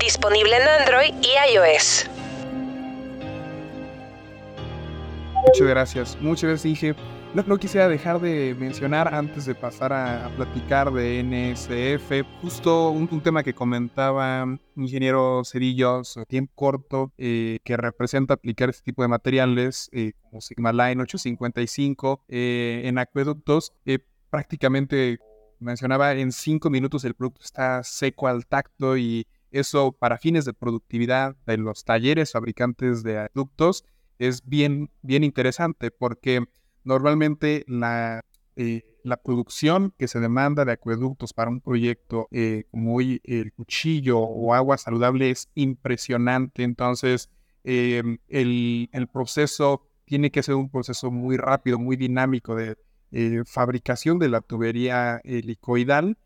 Disponible 0.00 0.56
en 0.56 0.62
Android 0.80 1.14
y 1.22 1.54
iOS. 1.54 2.10
Muchas 5.46 5.66
gracias. 5.66 6.18
Muchas 6.20 6.50
gracias, 6.50 6.66
Inge. 6.66 7.17
No, 7.34 7.58
quisiera 7.58 7.88
dejar 7.88 8.20
de 8.20 8.56
mencionar 8.58 9.14
antes 9.14 9.44
de 9.44 9.54
pasar 9.54 9.92
a, 9.92 10.30
platicar 10.34 10.90
de 10.90 11.22
NSF, 11.22 12.26
justo 12.40 12.90
un, 12.90 13.20
tema 13.20 13.42
que 13.42 13.52
comentaba 13.52 14.46
ingeniero 14.76 15.42
Cedillo, 15.44 16.02
tiempo 16.26 16.52
corto, 16.54 17.12
eh, 17.18 17.58
que 17.64 17.76
representa 17.76 18.34
aplicar 18.34 18.70
este 18.70 18.82
tipo 18.82 19.02
de 19.02 19.08
materiales 19.08 19.90
eh, 19.92 20.12
como 20.22 20.40
Sigma 20.40 20.72
Line 20.72 21.02
855 21.02 22.24
eh, 22.28 22.82
en 22.84 22.98
acueductos. 22.98 23.74
prácticamente 24.30 25.18
mencionaba 25.60 26.14
en 26.14 26.32
cinco 26.32 26.70
minutos 26.70 27.04
el 27.04 27.14
producto 27.14 27.42
está 27.44 27.84
seco 27.84 28.26
al 28.26 28.46
tacto 28.46 28.96
y 28.96 29.26
eso 29.50 29.92
para 29.92 30.18
fines 30.18 30.46
de 30.46 30.54
productividad 30.54 31.36
de 31.46 31.58
los 31.58 31.84
talleres 31.84 32.32
fabricantes 32.32 33.02
de 33.02 33.18
acueductos 33.18 33.84
es 34.18 34.44
bien, 34.44 34.90
bien 35.02 35.24
interesante 35.24 35.90
porque 35.90 36.46
Normalmente 36.88 37.66
la, 37.68 38.24
eh, 38.56 38.82
la 39.02 39.18
producción 39.18 39.92
que 39.98 40.08
se 40.08 40.20
demanda 40.20 40.64
de 40.64 40.72
acueductos 40.72 41.34
para 41.34 41.50
un 41.50 41.60
proyecto 41.60 42.28
eh, 42.30 42.64
como 42.70 42.98
el 43.02 43.52
cuchillo 43.54 44.20
o 44.20 44.54
agua 44.54 44.78
saludable 44.78 45.28
es 45.28 45.50
impresionante. 45.54 46.62
Entonces, 46.62 47.28
em, 47.62 48.16
el, 48.28 48.88
proceso 49.12 49.86
tiene 50.06 50.30
que 50.30 50.42
ser 50.42 50.54
un 50.54 50.70
proceso 50.70 51.10
muy 51.10 51.36
rápido, 51.36 51.78
muy 51.78 51.96
dinámico 51.96 52.54
de 52.54 52.78
eh, 53.12 53.42
fabricación 53.44 54.18
de 54.18 54.30
la 54.30 54.40
tubería 54.40 55.20
helicoidal, 55.24 56.16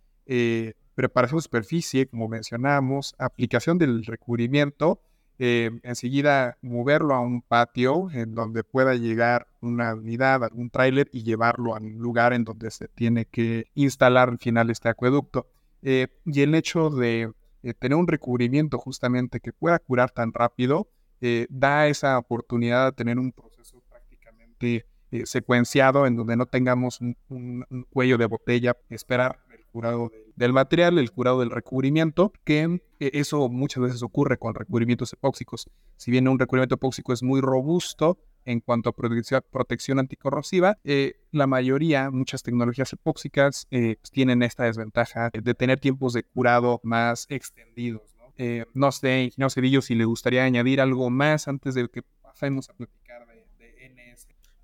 preparación 0.94 1.38
de 1.38 1.42
superficie, 1.42 2.07
como 2.07 2.29
mencionamos, 2.29 3.16
aplicación 3.18 3.79
del 3.79 4.05
recubrimiento 4.05 5.01
eh, 5.44 5.72
enseguida 5.83 6.57
moverlo 6.62 7.16
a 7.16 7.20
un 7.20 7.42
patio 7.42 8.09
en 8.12 8.33
donde 8.33 8.62
pueda 8.62 8.94
llegar 8.94 9.48
una 9.61 9.92
unidad, 9.92 10.44
algún 10.44 10.70
tráiler 10.70 11.11
y 11.12 11.24
llevarlo 11.24 11.74
a 11.74 11.81
un 11.81 11.98
lugar 11.98 12.33
en 12.33 12.44
donde 12.44 12.70
se 12.70 12.87
tiene 12.87 13.24
que 13.24 13.64
instalar 13.74 14.28
al 14.28 14.38
final 14.38 14.70
este 14.70 14.88
acueducto. 14.88 15.48
Eh, 15.83 16.07
y 16.26 16.42
el 16.42 16.55
hecho 16.55 16.90
de 16.90 17.33
eh, 17.64 17.74
tener 17.74 17.98
un 17.98 18.07
recubrimiento 18.07 18.78
justamente 18.78 19.40
que 19.40 19.52
pueda 19.52 19.81
curar 19.81 20.12
tan 20.12 20.33
rápido, 20.33 20.87
da 21.48 21.88
esa 21.88 22.18
oportunidad 22.18 22.87
de 22.87 22.92
tener 22.92 23.18
un 23.18 23.33
proceso 23.33 23.83
prácticamente 23.88 24.87
secuenciado 25.24 26.07
en 26.07 26.14
donde 26.14 26.37
no 26.37 26.46
tengamos 26.46 27.00
un 27.00 27.87
cuello 27.90 28.16
de 28.16 28.26
botella, 28.26 28.76
esperar 28.90 29.40
curado 29.72 30.12
del 30.37 30.52
material, 30.52 30.98
el 30.98 31.11
curado 31.11 31.40
del 31.40 31.50
recubrimiento, 31.50 32.32
que 32.44 32.82
eh, 33.00 33.11
eso 33.14 33.48
muchas 33.48 33.82
veces 33.82 34.02
ocurre 34.02 34.38
con 34.38 34.54
recubrimientos 34.54 35.12
epóxicos. 35.12 35.68
Si 35.96 36.11
bien 36.11 36.28
un 36.28 36.38
recubrimiento 36.38 36.76
epóxico 36.76 37.12
es 37.12 37.22
muy 37.22 37.40
robusto 37.40 38.18
en 38.44 38.61
cuanto 38.61 38.90
a 38.90 38.92
protección 38.92 39.98
anticorrosiva, 39.98 40.78
eh, 40.85 41.14
la 41.30 41.46
mayoría, 41.46 42.11
muchas 42.11 42.42
tecnologías 42.42 42.92
epóxicas 42.92 43.66
eh, 43.70 43.96
tienen 44.11 44.42
esta 44.42 44.64
desventaja 44.64 45.30
de 45.32 45.54
tener 45.54 45.80
tiempos 45.80 46.12
de 46.12 46.24
curado 46.24 46.80
más 46.82 47.26
extendidos. 47.28 48.02
No, 48.18 48.66
no 48.74 48.92
sé, 48.92 49.24
ingeniero 49.24 49.50
Cedillo, 49.50 49.82
si 49.82 49.94
le 49.94 50.04
gustaría 50.04 50.42
añadir 50.42 50.80
algo 50.80 51.11
más 51.11 51.46
antes 51.46 51.74
de 51.74 51.88
que 51.88 52.02
pasemos 52.22 52.68
a 52.68 52.72
platicar 52.72 53.02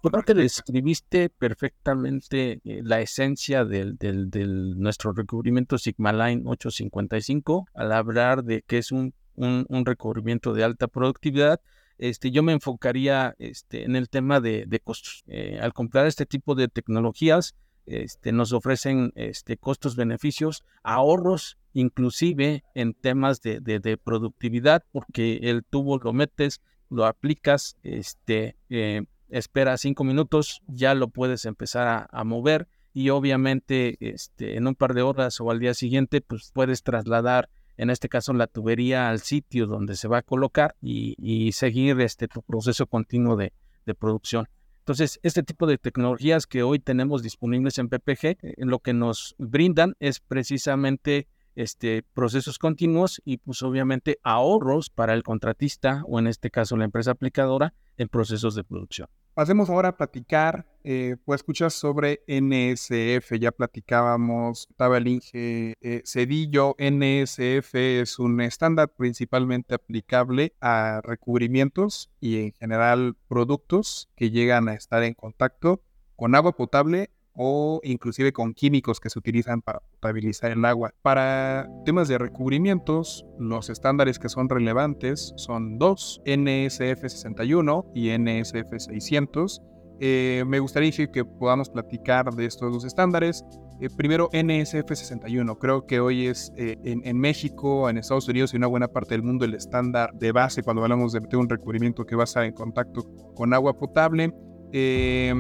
creo 0.03 0.23
que 0.23 0.35
describiste 0.35 1.29
perfectamente 1.29 2.61
eh, 2.65 2.81
la 2.85 3.01
esencia 3.01 3.65
del, 3.65 3.97
del, 3.97 4.79
nuestro 4.79 5.13
recubrimiento 5.13 5.79
Sigma 5.79 6.13
Line 6.13 6.43
855 6.45 7.67
al 7.75 7.93
hablar 7.93 8.45
de 8.45 8.63
que 8.63 8.79
es 8.79 8.93
un, 8.93 9.15
un, 9.35 9.87
recubrimiento 9.87 10.53
de 10.53 10.65
alta 10.65 10.89
productividad. 10.89 11.61
Este, 11.99 12.31
yo 12.31 12.43
me 12.43 12.53
enfocaría 12.53 13.35
este, 13.39 13.85
en 13.85 13.97
el 13.97 14.09
tema 14.09 14.41
de, 14.41 14.65
de 14.67 14.81
costos. 14.81 15.25
Eh, 15.27 15.59
al 15.61 15.73
comprar 15.73 16.07
este 16.07 16.27
tipo 16.27 16.55
de 16.55 16.69
tecnologías, 16.69 17.55
este, 17.87 18.33
nos 18.33 18.53
ofrecen 18.53 19.13
este, 19.15 19.57
costos-beneficios, 19.57 20.65
ahorros 20.83 21.59
inclusive 21.73 22.65
en 22.75 22.95
temas 22.95 23.41
de, 23.41 23.61
de, 23.61 23.81
de, 23.81 23.97
productividad, 23.97 24.85
porque 24.93 25.39
el 25.43 25.65
tubo 25.65 25.99
lo 25.99 26.13
metes, 26.13 26.61
lo 26.91 27.07
aplicas, 27.07 27.77
este, 27.83 28.57
eh, 28.69 29.03
espera 29.29 29.77
cinco 29.77 30.05
minutos, 30.05 30.63
ya 30.67 30.95
lo 30.95 31.09
puedes 31.09 31.45
empezar 31.45 32.09
a, 32.11 32.25
mover 32.25 32.69
y 32.93 33.11
obviamente 33.11 33.97
este, 34.01 34.57
en 34.57 34.67
un 34.67 34.75
par 34.75 34.95
de 34.95 35.03
horas 35.03 35.41
o 35.41 35.51
al 35.51 35.61
día 35.61 35.75
siguiente 35.75 36.21
pues 36.21 36.51
puedes 36.53 36.83
trasladar 36.83 37.49
en 37.79 37.91
este 37.91 38.09
caso 38.09 38.33
la 38.35 38.49
tubería 38.49 39.09
al 39.09 39.21
sitio 39.21 39.67
donde 39.67 39.97
se 39.97 40.09
va 40.09 40.19
a 40.19 40.23
colocar 40.23 40.75
y, 40.83 41.53
seguir 41.53 42.01
este 42.01 42.29
tu 42.29 42.43
proceso 42.43 42.87
continuo 42.87 43.37
de, 43.37 43.53
producción. 43.99 44.47
Entonces, 44.81 45.19
este 45.23 45.43
tipo 45.43 45.67
de 45.67 45.79
tecnologías 45.79 46.47
que 46.47 46.63
hoy 46.63 46.79
tenemos 46.79 47.23
disponibles 47.23 47.79
en 47.79 47.89
PPG, 47.89 48.25
eh, 48.25 48.55
lo 48.59 48.81
que 48.81 48.93
nos 48.93 49.35
brindan 49.39 49.95
es 49.99 50.21
precisamente 50.21 51.27
este, 51.55 52.05
procesos 52.13 52.59
continuos 52.59 53.23
y 53.25 53.39
pues 53.39 53.63
obviamente 53.63 54.19
ahorros 54.23 54.91
para 54.91 55.15
el 55.15 55.23
contratista 55.23 56.03
o 56.07 56.19
en 56.19 56.27
este 56.27 56.51
caso 56.51 56.77
la 56.77 56.85
empresa 56.85 57.13
aplicadora 57.13 57.73
en 57.97 58.09
procesos 58.09 58.55
de 58.55 58.65
producción. 58.65 59.09
Pasemos 59.39 59.71
ahora 59.71 59.91
a 59.91 59.97
platicar, 59.97 60.67
eh, 60.83 61.15
pues 61.25 61.39
escuchas 61.43 61.73
sobre 61.73 62.25
NSF, 62.27 63.39
ya 63.39 63.53
platicábamos, 63.53 64.67
estaba 64.69 64.99
el 64.99 65.07
Inge 65.07 65.75
eh, 65.81 66.03
Cedillo, 66.05 66.75
NSF 66.77 67.73
es 67.77 68.19
un 68.19 68.41
estándar 68.41 68.93
principalmente 68.97 69.77
aplicable 69.77 70.57
a 70.61 71.03
recubrimientos 71.05 72.11
y 72.19 72.41
en 72.41 72.53
general 72.55 73.15
productos 73.29 74.09
que 74.17 74.33
llegan 74.33 74.69
a 74.69 74.75
estar 74.75 75.05
en 75.05 75.15
contacto 75.15 75.85
con 76.17 76.35
agua 76.35 76.57
potable 76.57 77.13
o 77.39 77.81
inclusive 77.85 78.33
con 78.33 78.53
químicos 78.53 78.99
que 79.01 79.09
se 79.09 79.19
utilizan 79.19 79.63
para 79.63 79.79
potabilizar 79.79 80.51
el 80.51 80.65
agua. 80.65 80.93
Para 81.03 81.69
temas 81.85 82.09
de 82.09 82.19
recubrimientos, 82.19 83.25
los 83.39 83.71
estándares 83.71 84.19
que 84.19 84.29
son 84.29 84.49
relevantes 84.49 85.33
son 85.37 85.79
dos, 85.79 86.21
NSF 86.27 87.01
61 87.01 87.93
y 87.95 88.11
NSF 88.11 88.77
600. 88.77 89.63
Eh, 90.01 90.45
me 90.47 90.61
gustaría 90.61 90.91
que 90.91 91.25
podamos 91.25 91.71
platicar 91.71 92.33
de 92.35 92.47
estos 92.47 92.73
dos 92.73 92.85
estándares. 92.85 93.45
Eh, 93.81 93.89
primero, 93.97 94.29
NSF 94.33 94.89
61. 94.89 95.59
Creo 95.59 95.87
que 95.87 96.01
hoy 96.01 96.27
es 96.27 96.53
eh, 96.57 96.77
en, 96.85 97.03
en, 97.05 97.19
México, 97.19 97.89
en 97.89 97.99
Estados 97.99 98.29
Unidos 98.29 98.53
y 98.53 98.57
en 98.57 98.61
una 98.61 98.69
buena 98.69 98.89
parte 98.89 99.15
del 99.15 99.23
mundo 99.23 99.45
el 99.45 99.55
estándar 99.55 100.13
de 100.15 100.33
base 100.33 100.63
cuando 100.63 100.83
hablamos 100.83 101.13
de 101.13 101.37
un 101.37 101.49
recubrimiento 101.49 102.05
que 102.05 102.17
va 102.17 102.23
a 102.23 102.25
estar 102.25 102.45
en 102.45 102.53
contacto 102.53 103.03
con 103.35 103.55
agua 103.55 103.79
potable. 103.79 104.33
Eh, 104.73 105.35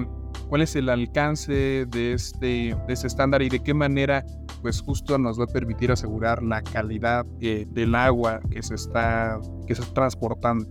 cuál 0.48 0.62
es 0.62 0.76
el 0.76 0.88
alcance 0.88 1.86
de 1.86 2.12
este, 2.12 2.76
estándar 2.88 3.42
y 3.42 3.48
de 3.48 3.60
qué 3.60 3.74
manera 3.74 4.24
pues 4.62 4.80
justo 4.80 5.18
nos 5.18 5.38
va 5.38 5.44
a 5.44 5.48
permitir 5.48 5.92
asegurar 5.92 6.42
la 6.42 6.62
calidad 6.62 7.26
eh, 7.40 7.66
del 7.70 7.94
agua 7.94 8.40
que 8.50 8.62
se 8.62 8.74
está 8.74 9.38
que 9.66 9.74
se 9.74 9.82
está 9.82 9.94
transportando. 9.94 10.66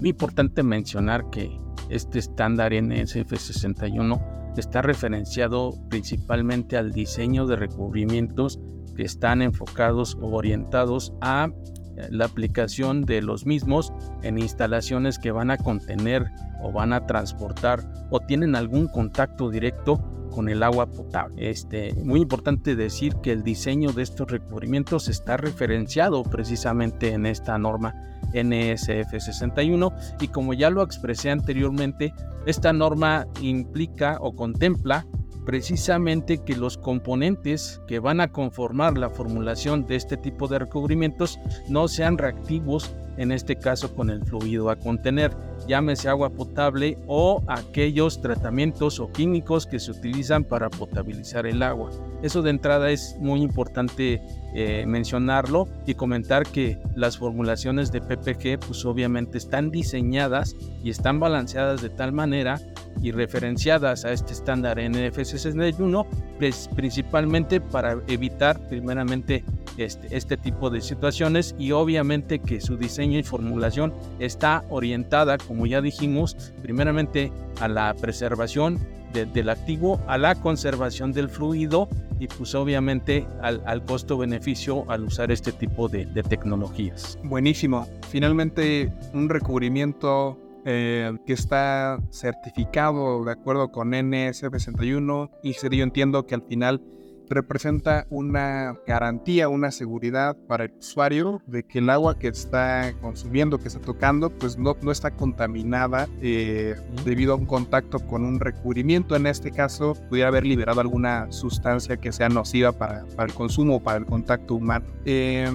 Muy 0.00 0.10
importante 0.10 0.62
mencionar 0.62 1.28
que 1.30 1.56
este 1.88 2.18
estándar 2.18 2.72
NSF 2.72 3.36
61 3.36 4.20
está 4.56 4.82
referenciado 4.82 5.74
principalmente 5.88 6.76
al 6.76 6.92
diseño 6.92 7.46
de 7.46 7.56
recubrimientos 7.56 8.58
que 8.96 9.04
están 9.04 9.42
enfocados 9.42 10.16
o 10.20 10.34
orientados 10.34 11.12
a 11.20 11.48
eh, 11.96 12.08
la 12.10 12.24
aplicación 12.24 13.02
de 13.02 13.22
los 13.22 13.46
mismos 13.46 13.92
en 14.22 14.38
instalaciones 14.38 15.18
que 15.18 15.30
van 15.30 15.50
a 15.50 15.58
contener 15.58 16.26
o 16.62 16.72
van 16.72 16.92
a 16.92 17.06
transportar 17.06 17.80
o 18.10 18.20
tienen 18.20 18.56
algún 18.56 18.88
contacto 18.88 19.50
directo 19.50 20.00
con 20.30 20.48
el 20.48 20.62
agua 20.62 20.86
potable. 20.86 21.50
Este, 21.50 21.94
muy 21.94 22.20
importante 22.20 22.76
decir 22.76 23.16
que 23.22 23.32
el 23.32 23.42
diseño 23.42 23.92
de 23.92 24.02
estos 24.02 24.30
recubrimientos 24.30 25.08
está 25.08 25.36
referenciado 25.36 26.22
precisamente 26.22 27.12
en 27.12 27.26
esta 27.26 27.58
norma 27.58 27.94
NSF 28.34 29.10
61 29.18 29.92
y 30.20 30.28
como 30.28 30.54
ya 30.54 30.70
lo 30.70 30.82
expresé 30.82 31.30
anteriormente, 31.30 32.12
esta 32.46 32.72
norma 32.72 33.26
implica 33.40 34.18
o 34.20 34.34
contempla 34.34 35.06
precisamente 35.48 36.44
que 36.44 36.56
los 36.56 36.76
componentes 36.76 37.80
que 37.88 38.00
van 38.00 38.20
a 38.20 38.28
conformar 38.32 38.98
la 38.98 39.08
formulación 39.08 39.86
de 39.86 39.96
este 39.96 40.18
tipo 40.18 40.46
de 40.46 40.58
recubrimientos 40.58 41.38
no 41.70 41.88
sean 41.88 42.18
reactivos, 42.18 42.94
en 43.16 43.32
este 43.32 43.56
caso 43.56 43.94
con 43.94 44.10
el 44.10 44.22
fluido 44.26 44.68
a 44.68 44.76
contener, 44.76 45.34
llámese 45.68 46.08
agua 46.08 46.30
potable 46.30 46.98
o 47.06 47.42
aquellos 47.46 48.20
tratamientos 48.20 48.98
o 48.98 49.12
químicos 49.12 49.66
que 49.66 49.78
se 49.78 49.92
utilizan 49.92 50.42
para 50.42 50.70
potabilizar 50.70 51.46
el 51.46 51.62
agua. 51.62 51.90
Eso 52.22 52.42
de 52.42 52.50
entrada 52.50 52.90
es 52.90 53.16
muy 53.20 53.42
importante 53.42 54.20
eh, 54.54 54.84
mencionarlo 54.86 55.68
y 55.86 55.94
comentar 55.94 56.44
que 56.44 56.78
las 56.96 57.18
formulaciones 57.18 57.92
de 57.92 58.00
PPG 58.00 58.66
pues 58.66 58.84
obviamente 58.84 59.38
están 59.38 59.70
diseñadas 59.70 60.56
y 60.82 60.90
están 60.90 61.20
balanceadas 61.20 61.82
de 61.82 61.90
tal 61.90 62.12
manera 62.12 62.58
y 63.02 63.12
referenciadas 63.12 64.04
a 64.04 64.12
este 64.12 64.32
estándar 64.32 64.78
NF61, 64.78 66.06
pues, 66.38 66.68
principalmente 66.74 67.60
para 67.60 67.98
evitar 68.08 68.58
primeramente 68.68 69.44
este, 69.76 70.16
este 70.16 70.36
tipo 70.36 70.70
de 70.70 70.80
situaciones 70.80 71.54
y 71.58 71.72
obviamente 71.72 72.40
que 72.40 72.60
su 72.60 72.76
diseño 72.76 73.18
y 73.18 73.22
formulación 73.22 73.94
está 74.18 74.64
orientada, 74.70 75.38
como 75.38 75.57
ya 75.66 75.80
dijimos, 75.80 76.52
primeramente 76.62 77.32
a 77.60 77.68
la 77.68 77.94
preservación 77.94 78.78
del 79.12 79.48
activo, 79.48 80.00
a 80.06 80.18
la 80.18 80.34
conservación 80.34 81.12
del 81.12 81.28
fluido 81.28 81.88
y 82.20 82.26
pues 82.26 82.54
obviamente 82.54 83.26
al, 83.40 83.84
costo-beneficio 83.84 84.84
al 84.90 85.04
usar 85.04 85.30
este 85.30 85.52
tipo 85.52 85.88
de, 85.88 86.06
tecnologías. 86.28 87.18
Buenísimo. 87.24 87.86
Finalmente, 88.10 88.92
un 89.14 89.28
recubrimiento 89.28 90.38
eh, 90.64 91.16
que 91.26 91.32
está 91.32 91.98
certificado 92.10 93.24
de 93.24 93.32
acuerdo 93.32 93.70
con 93.70 93.92
NSF61 93.92 95.30
y 95.42 95.54
yo 95.54 95.82
entiendo 95.82 96.26
que 96.26 96.34
al 96.34 96.42
final 96.42 96.82
representa 97.30 98.06
una 98.10 98.76
garantía, 98.86 99.48
una 99.48 99.70
seguridad 99.70 100.36
para 100.46 100.64
el 100.64 100.72
usuario 100.78 101.42
de 101.46 101.62
que 101.62 101.78
el 101.78 101.90
agua 101.90 102.18
que 102.18 102.28
está 102.28 102.92
consumiendo, 103.00 103.58
que 103.58 103.68
está 103.68 103.80
tocando, 103.80 104.30
pues 104.30 104.58
no, 104.58 104.76
no 104.82 104.90
está 104.90 105.10
contaminada 105.10 106.08
eh, 106.20 106.76
debido 107.04 107.32
a 107.32 107.36
un 107.36 107.46
contacto 107.46 107.98
con 108.00 108.24
un 108.24 108.40
recubrimiento. 108.40 109.16
En 109.16 109.26
este 109.26 109.50
caso, 109.50 109.94
pudiera 110.08 110.28
haber 110.28 110.46
liberado 110.46 110.80
alguna 110.80 111.30
sustancia 111.30 111.96
que 111.96 112.12
sea 112.12 112.28
nociva 112.28 112.72
para, 112.72 113.04
para 113.16 113.28
el 113.28 113.34
consumo 113.34 113.76
o 113.76 113.80
para 113.80 113.98
el 113.98 114.06
contacto 114.06 114.54
humano. 114.54 114.86
Eh, 115.04 115.50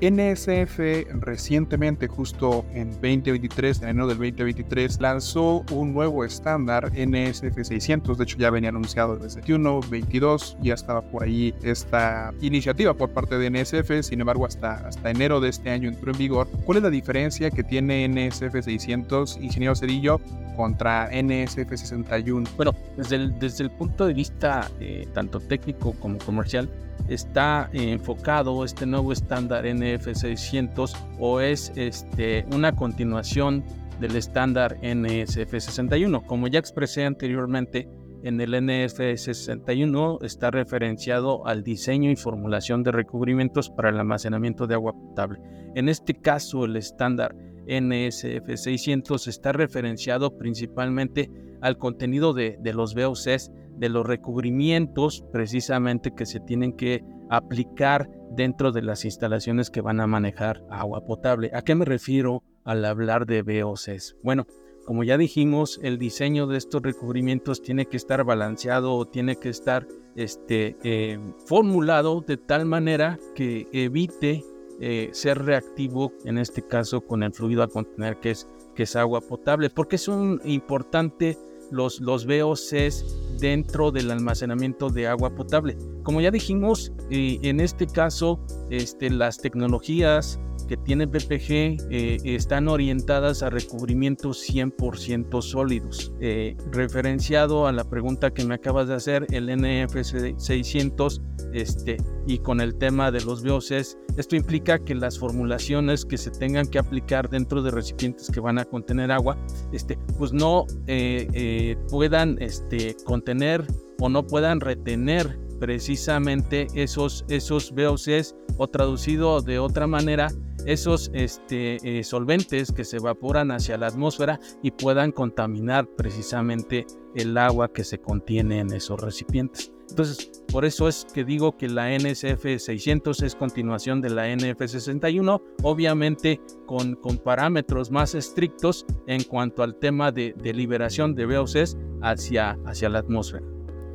NSF 0.00 0.78
recientemente, 1.20 2.06
justo 2.06 2.64
en 2.72 2.92
2023, 2.92 3.82
en 3.82 3.88
enero 3.88 4.06
del 4.06 4.18
2023, 4.18 5.00
lanzó 5.00 5.64
un 5.72 5.92
nuevo 5.92 6.24
estándar 6.24 6.92
NSF 6.94 7.56
600. 7.60 8.16
De 8.16 8.24
hecho, 8.24 8.38
ya 8.38 8.50
venía 8.50 8.70
anunciado 8.70 9.16
desde 9.16 9.40
21, 9.40 9.80
22, 9.90 10.56
ya 10.62 10.74
estaba 10.74 11.02
por 11.02 11.24
ahí 11.24 11.52
esta 11.62 12.32
iniciativa 12.40 12.94
por 12.94 13.10
parte 13.10 13.38
de 13.38 13.50
NSF. 13.50 14.02
Sin 14.02 14.20
embargo, 14.20 14.46
hasta, 14.46 14.74
hasta 14.86 15.10
enero 15.10 15.40
de 15.40 15.48
este 15.48 15.70
año 15.70 15.88
entró 15.88 16.12
en 16.12 16.18
vigor. 16.18 16.48
¿Cuál 16.64 16.78
es 16.78 16.84
la 16.84 16.90
diferencia 16.90 17.50
que 17.50 17.64
tiene 17.64 18.06
NSF 18.08 18.62
600, 18.62 19.38
ingeniero 19.40 19.74
Cedillo, 19.74 20.20
contra 20.56 21.08
NSF 21.10 21.70
61? 21.70 22.48
Bueno, 22.56 22.72
desde 22.96 23.16
el, 23.16 23.38
desde 23.38 23.64
el 23.64 23.70
punto 23.70 24.06
de 24.06 24.14
vista 24.14 24.70
eh, 24.78 25.08
tanto 25.12 25.40
técnico 25.40 25.92
como 25.94 26.18
comercial, 26.18 26.68
está 27.08 27.70
enfocado 27.72 28.64
este 28.64 28.86
nuevo 28.86 29.12
estándar 29.12 29.64
NF600 29.64 30.96
o 31.18 31.40
es 31.40 31.72
este, 31.76 32.46
una 32.52 32.74
continuación 32.74 33.64
del 34.00 34.16
estándar 34.16 34.78
NSF61. 34.80 36.24
Como 36.26 36.46
ya 36.48 36.58
expresé 36.58 37.04
anteriormente, 37.04 37.88
en 38.22 38.40
el 38.40 38.52
NF61 38.54 40.24
está 40.24 40.50
referenciado 40.50 41.46
al 41.46 41.62
diseño 41.62 42.10
y 42.10 42.16
formulación 42.16 42.82
de 42.82 42.92
recubrimientos 42.92 43.70
para 43.70 43.90
el 43.90 43.98
almacenamiento 43.98 44.66
de 44.66 44.74
agua 44.74 44.92
potable. 44.92 45.40
En 45.74 45.88
este 45.88 46.14
caso, 46.14 46.64
el 46.64 46.76
estándar 46.76 47.34
NSF600 47.66 49.28
está 49.28 49.52
referenciado 49.52 50.36
principalmente 50.36 51.30
al 51.60 51.78
contenido 51.78 52.32
de, 52.32 52.56
de 52.60 52.72
los 52.72 52.94
VOCs 52.94 53.52
de 53.78 53.88
los 53.88 54.06
recubrimientos 54.06 55.24
precisamente 55.32 56.14
que 56.14 56.26
se 56.26 56.40
tienen 56.40 56.72
que 56.72 57.04
aplicar 57.30 58.08
dentro 58.30 58.72
de 58.72 58.82
las 58.82 59.04
instalaciones 59.04 59.70
que 59.70 59.80
van 59.80 60.00
a 60.00 60.06
manejar 60.06 60.62
agua 60.70 61.04
potable. 61.04 61.50
¿A 61.54 61.62
qué 61.62 61.74
me 61.74 61.84
refiero 61.84 62.42
al 62.64 62.84
hablar 62.84 63.26
de 63.26 63.42
VOCs? 63.42 64.16
Bueno, 64.22 64.46
como 64.86 65.04
ya 65.04 65.18
dijimos, 65.18 65.78
el 65.82 65.98
diseño 65.98 66.46
de 66.46 66.56
estos 66.56 66.82
recubrimientos 66.82 67.60
tiene 67.60 67.86
que 67.86 67.98
estar 67.98 68.24
balanceado 68.24 68.94
o 68.94 69.06
tiene 69.06 69.36
que 69.36 69.50
estar 69.50 69.86
este, 70.16 70.76
eh, 70.82 71.18
formulado 71.46 72.22
de 72.26 72.38
tal 72.38 72.64
manera 72.64 73.18
que 73.34 73.66
evite 73.72 74.42
eh, 74.80 75.10
ser 75.12 75.44
reactivo, 75.44 76.12
en 76.24 76.38
este 76.38 76.62
caso 76.62 77.00
con 77.00 77.22
el 77.22 77.32
fluido 77.32 77.62
a 77.62 77.68
contener 77.68 78.18
que 78.18 78.30
es, 78.30 78.48
que 78.74 78.84
es 78.84 78.96
agua 78.96 79.20
potable, 79.20 79.70
porque 79.70 79.96
es 79.96 80.08
un 80.08 80.40
importante 80.44 81.36
los, 81.70 82.00
los 82.00 82.26
VOCs 82.26 83.38
dentro 83.38 83.90
del 83.90 84.10
almacenamiento 84.10 84.90
de 84.90 85.06
agua 85.06 85.34
potable. 85.34 85.76
Como 86.02 86.20
ya 86.20 86.30
dijimos, 86.30 86.92
eh, 87.10 87.38
en 87.42 87.60
este 87.60 87.86
caso, 87.86 88.40
este, 88.70 89.10
las 89.10 89.38
tecnologías 89.38 90.40
que 90.68 90.76
tiene 90.76 91.08
PPG 91.08 91.88
eh, 91.90 92.18
están 92.24 92.68
orientadas 92.68 93.42
a 93.42 93.50
recubrimientos 93.50 94.46
100% 94.48 95.42
sólidos. 95.42 96.12
Eh, 96.20 96.56
referenciado 96.70 97.66
a 97.66 97.72
la 97.72 97.84
pregunta 97.84 98.32
que 98.32 98.44
me 98.44 98.54
acabas 98.54 98.88
de 98.88 98.94
hacer, 98.94 99.26
el 99.30 99.48
NF 99.48 99.96
600 100.36 101.22
este, 101.52 101.96
y 102.26 102.38
con 102.38 102.60
el 102.60 102.76
tema 102.76 103.10
de 103.10 103.22
los 103.22 103.42
VOCs, 103.42 103.96
esto 104.16 104.36
implica 104.36 104.78
que 104.78 104.94
las 104.94 105.18
formulaciones 105.18 106.04
que 106.04 106.18
se 106.18 106.30
tengan 106.30 106.66
que 106.66 106.78
aplicar 106.78 107.30
dentro 107.30 107.62
de 107.62 107.70
recipientes 107.70 108.30
que 108.30 108.40
van 108.40 108.58
a 108.58 108.64
contener 108.64 109.10
agua, 109.10 109.38
este, 109.72 109.98
pues 110.18 110.32
no 110.32 110.66
eh, 110.86 111.76
puedan 111.88 112.36
este, 112.40 112.94
contener 113.04 113.64
o 114.00 114.08
no 114.08 114.26
puedan 114.26 114.60
retener 114.60 115.38
precisamente 115.58 116.66
esos, 116.74 117.24
esos 117.28 117.72
VOCs 117.72 118.34
o 118.58 118.68
traducido 118.68 119.40
de 119.40 119.58
otra 119.58 119.86
manera, 119.86 120.28
esos 120.68 121.10
este, 121.14 121.78
eh, 121.82 122.04
solventes 122.04 122.72
que 122.72 122.84
se 122.84 122.98
evaporan 122.98 123.50
hacia 123.50 123.78
la 123.78 123.86
atmósfera 123.86 124.38
y 124.62 124.70
puedan 124.70 125.12
contaminar 125.12 125.88
precisamente 125.96 126.86
el 127.14 127.38
agua 127.38 127.72
que 127.72 127.84
se 127.84 127.98
contiene 127.98 128.60
en 128.60 128.74
esos 128.74 129.00
recipientes. 129.00 129.72
Entonces, 129.88 130.30
por 130.52 130.66
eso 130.66 130.86
es 130.86 131.06
que 131.14 131.24
digo 131.24 131.56
que 131.56 131.68
la 131.68 131.96
NSF 131.96 132.58
600 132.58 133.22
es 133.22 133.34
continuación 133.34 134.02
de 134.02 134.10
la 134.10 134.28
NF 134.28 134.58
61, 134.58 135.42
obviamente 135.62 136.38
con, 136.66 136.96
parámetros 137.24 137.90
más 137.90 138.14
estrictos 138.14 138.84
en 139.06 139.24
cuanto 139.24 139.62
al 139.62 139.76
tema 139.76 140.12
de, 140.12 140.34
liberación 140.52 141.14
de 141.14 141.24
VOCs 141.24 141.78
hacia, 142.02 142.58
hacia 142.66 142.90
la 142.90 142.98
atmósfera. 142.98 143.46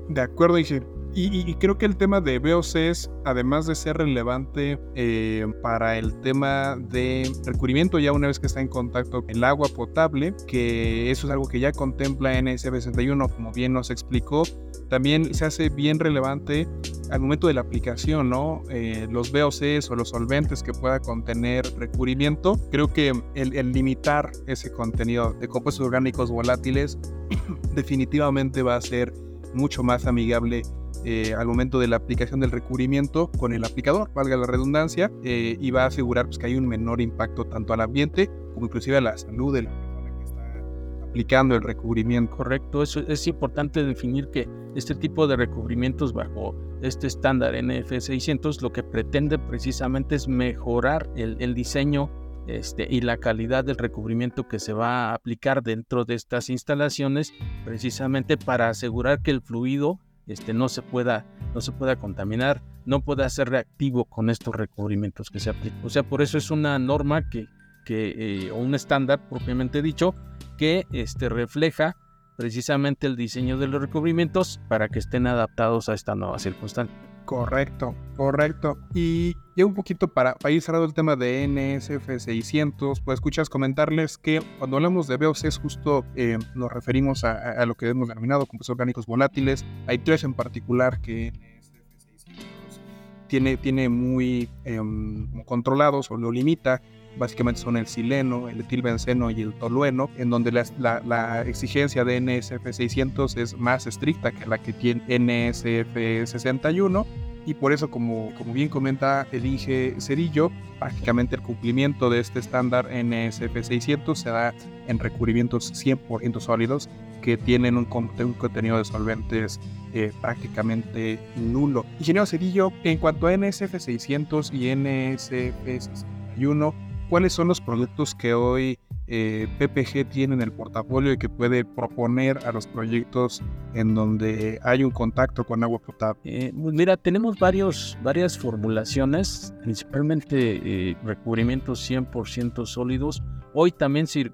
De 0.10 0.22
acuerdo, 0.22 0.58
Ishi. 0.58 0.82
Y, 1.16 1.54
creo 1.56 1.78
que 1.78 1.86
el 1.86 1.96
tema 1.96 2.22
de 2.22 2.40
VOCs, 2.40 3.12
además 3.24 3.68
de 3.68 3.76
ser 3.76 3.98
relevante 3.98 4.80
eh, 4.96 5.46
para 5.62 6.00
el 6.00 6.20
tema 6.22 6.76
de 6.76 7.32
recubrimiento, 7.46 8.00
ya 8.00 8.12
una 8.12 8.28
vez 8.28 8.40
que 8.40 8.48
está 8.48 8.62
en 8.62 8.68
contacto 8.68 9.22
con 9.22 9.30
el 9.30 9.44
agua 9.44 9.68
potable, 9.76 10.34
que 10.48 11.12
eso 11.12 11.28
es 11.28 11.32
algo 11.32 11.48
que 11.48 11.60
ya 11.60 11.72
contempla 11.72 12.34
NSF61, 12.40 13.32
como 13.32 13.52
bien 13.52 13.74
nos 13.74 13.92
explicó, 13.92 14.42
también 14.90 15.36
se 15.36 15.46
hace 15.46 15.70
bien 15.70 16.00
relevante 16.00 16.68
al 17.12 17.20
momento 17.20 17.46
de 17.46 17.54
la 17.54 17.62
aplicación, 17.62 18.32
¿no? 18.32 18.64
Eh, 18.72 19.08
los 19.12 19.32
VOCs 19.32 19.92
o 19.92 19.96
los 19.96 20.10
solventes 20.10 20.64
que 20.64 20.74
pueda 20.74 21.00
contener 21.00 21.64
recubrimiento, 21.78 22.60
creo 22.72 22.92
que 22.92 23.14
el, 23.36 23.56
el 23.56 23.72
limitar 23.72 24.32
ese 24.48 24.72
contenido 24.72 25.34
de 25.34 25.48
compuestos 25.48 25.86
orgánicos 25.86 26.32
volátiles 26.32 26.98
definitivamente 27.76 28.64
va 28.64 28.78
a 28.78 28.82
ser 28.82 29.14
mucho 29.54 29.84
más 29.84 30.08
amigable 30.08 30.64
eh, 31.06 31.34
al 31.34 31.48
momento 31.48 31.80
de 31.80 31.88
la 31.88 31.98
aplicación 31.98 32.40
del 32.40 32.52
recubrimiento 32.52 33.32
con 33.32 33.54
el 33.54 33.64
aplicador, 33.64 34.12
valga 34.14 34.38
la 34.38 34.48
redundancia, 34.48 35.12
eh, 35.24 35.58
y 35.60 35.72
va 35.72 35.84
a 35.84 35.88
asegurar 35.88 36.26
pues, 36.26 36.38
que 36.38 36.48
hay 36.48 36.56
un 36.56 36.68
menor 36.68 37.02
impacto 37.02 37.46
tanto 37.46 37.74
al 37.74 37.82
ambiente 37.82 38.30
como 38.54 38.68
inclusive 38.68 38.98
a 38.98 39.02
la 39.02 39.18
salud 39.18 39.54
de 39.54 39.64
la 39.64 39.72
persona 39.72 40.18
que 40.18 40.24
está 40.24 41.04
aplicando 41.04 41.56
el 41.56 41.62
recubrimiento. 41.62 42.36
Correcto, 42.36 42.84
eso 42.84 43.02
es 43.08 43.28
importante 43.28 43.84
definir 43.84 44.30
que 44.30 44.48
este 44.76 44.96
tipo 44.96 45.28
de 45.28 45.36
recubrimientos 45.36 46.14
bajo 46.14 46.56
este 46.82 47.08
estándar 47.08 47.54
NF600 47.56 48.62
lo 48.62 48.72
que 48.72 48.84
pretende 48.84 49.38
precisamente 49.38 50.16
es 50.16 50.28
mejorar 50.28 51.10
el, 51.16 51.38
el 51.40 51.54
diseño 51.54 52.10
este, 52.48 52.88
y 52.90 53.02
la 53.02 53.18
calidad 53.18 53.64
del 53.64 53.78
recubrimiento 53.78 54.48
que 54.48 54.60
se 54.60 54.74
va 54.74 55.12
a 55.12 55.14
aplicar 55.14 55.64
dentro 55.64 56.04
de 56.04 56.16
estas 56.16 56.50
instalaciones 56.50 57.34
precisamente 57.64 58.38
para 58.38 58.68
asegurar 58.68 59.22
que 59.22 59.32
el 59.32 59.42
fluido 59.42 60.00
este, 60.28 60.54
no, 60.54 60.70
se 60.70 60.82
pueda, 60.82 61.26
no 61.54 61.62
se 61.62 61.72
pueda 61.72 61.96
contaminar, 61.96 62.62
no 62.86 63.02
pueda 63.02 63.30
ser 63.30 63.50
reactivo 63.50 64.06
con 64.06 64.30
estos 64.30 64.56
recubrimientos 64.56 65.30
que 65.30 65.40
se 65.40 65.50
aplican. 65.50 65.80
O 65.84 65.90
sea, 65.90 66.04
por 66.04 66.22
eso 66.22 66.38
es 66.38 66.52
una 66.52 66.80
norma 66.80 67.30
que, 67.30 67.48
que 67.86 68.46
eh, 68.46 68.52
o 68.52 68.58
un 68.58 68.76
estándar 68.76 69.28
propiamente 69.30 69.82
dicho 69.82 70.16
que 70.58 70.86
este, 70.92 71.30
refleja 71.30 71.96
precisamente 72.38 73.08
el 73.08 73.16
diseño 73.16 73.58
de 73.58 73.68
los 73.68 73.82
recubrimientos 73.82 74.60
para 74.68 74.90
que 74.90 75.00
estén 75.00 75.28
adaptados 75.28 75.90
a 75.90 75.94
esta 75.94 76.16
nueva 76.16 76.40
circunstancia. 76.40 77.13
Correcto, 77.26 77.96
correcto. 78.18 78.78
Y 78.94 79.36
ya 79.56 79.66
un 79.66 79.74
poquito 79.74 80.08
para, 80.08 80.36
para 80.36 80.52
ir 80.52 80.62
cerrando 80.62 80.86
el 80.86 80.94
tema 80.94 81.16
de 81.16 81.48
NSF 81.48 82.18
600, 82.18 83.00
pues 83.02 83.16
escuchas 83.16 83.50
comentarles 83.50 84.18
que 84.18 84.42
cuando 84.60 84.78
hablamos 84.78 85.08
de 85.08 85.18
VOCs 85.18 85.58
justo 85.58 86.06
eh, 86.16 86.38
nos 86.56 86.72
referimos 86.72 87.24
a, 87.24 87.66
lo 87.66 87.76
que 87.76 87.90
hemos 87.90 88.10
denominado 88.10 88.46
compuestos 88.46 88.72
orgánicos 88.72 89.06
volátiles. 89.06 89.66
Hay 89.88 90.00
tres 90.00 90.24
en 90.24 90.34
particular 90.34 91.00
que 91.00 91.32
NSF 91.32 92.26
600 92.26 92.82
tiene, 93.28 93.58
tiene 93.58 93.90
muy 93.90 94.50
em, 94.66 95.44
controlados 95.46 96.12
o 96.12 96.18
lo 96.18 96.32
limita 96.32 96.82
básicamente 97.18 97.62
son 97.62 97.78
el 97.78 97.88
sileno, 97.88 98.50
el 98.50 98.62
etilbenceno 98.62 99.32
y 99.32 99.42
el 99.42 99.54
tolueno, 99.54 100.10
en 100.18 100.30
donde 100.30 100.52
la, 100.52 101.44
exigencia 101.46 102.04
de 102.06 102.20
NSF 102.20 102.72
600 102.72 103.38
es 103.38 103.58
más 103.58 103.88
estricta 103.88 104.32
que 104.32 104.46
la 104.46 104.58
que 104.58 104.74
tiene 104.74 105.04
NSF 105.08 106.30
61 106.30 107.06
y 107.46 107.54
por 107.56 107.74
eso, 107.74 107.92
como, 107.92 108.34
como 108.38 108.54
bien 108.54 108.70
comenta 108.70 109.28
el 109.32 109.46
Inge 109.46 109.96
Cerillo, 110.00 110.50
prácticamente 110.80 111.36
el 111.36 111.42
cumplimiento 111.42 112.10
de 112.10 112.20
este 112.20 112.40
estándar 112.40 112.88
NSF 112.92 113.62
600 113.62 114.18
se 114.18 114.30
da 114.30 114.54
en 114.88 115.00
recubrimientos 115.00 115.74
100% 115.74 116.40
sólidos 116.40 116.90
que 117.22 117.38
tienen 117.38 117.78
un, 117.78 117.86
contenido 117.86 118.78
de 118.78 118.86
solventes 118.86 119.60
eh, 119.94 120.12
prácticamente 120.22 121.20
nulo. 121.36 121.86
Ingeniero 122.00 122.26
Cerillo, 122.26 122.72
en 122.84 122.98
cuanto 122.98 123.28
a 123.28 123.38
NSF 123.38 123.78
600 123.78 124.52
y 124.54 124.76
NSF 124.76 125.64
61, 125.66 126.74
cuáles 127.14 127.34
son 127.34 127.48
los 127.48 127.62
productos 127.62 128.16
que 128.16 128.34
hoy 128.34 128.80
eh, 129.06 129.48
PPG 129.60 130.10
tiene 130.10 130.34
en 130.34 130.42
el 130.42 130.52
portafolio 130.52 131.14
y 131.14 131.18
que 131.20 131.30
puede 131.30 131.64
proponer 131.64 132.40
a 132.44 132.52
los 132.52 132.66
proyectos 132.66 133.44
en 133.76 133.94
donde 133.94 134.60
hay 134.64 134.84
un 134.84 134.90
contacto 134.90 135.44
con 135.44 135.64
agua 135.64 135.78
potable? 135.78 136.20
Eh, 136.26 136.52
pues 136.60 136.74
mira, 136.74 136.98
tenemos 136.98 137.38
varios, 137.38 138.00
varias 138.02 138.40
formulaciones, 138.40 139.54
principalmente 139.62 140.90
eh, 140.90 140.98
recubrimientos 141.04 141.88
100% 141.88 142.66
sólidos. 142.66 143.22
Hoy 143.54 143.72
también 143.72 144.08
se 144.08 144.32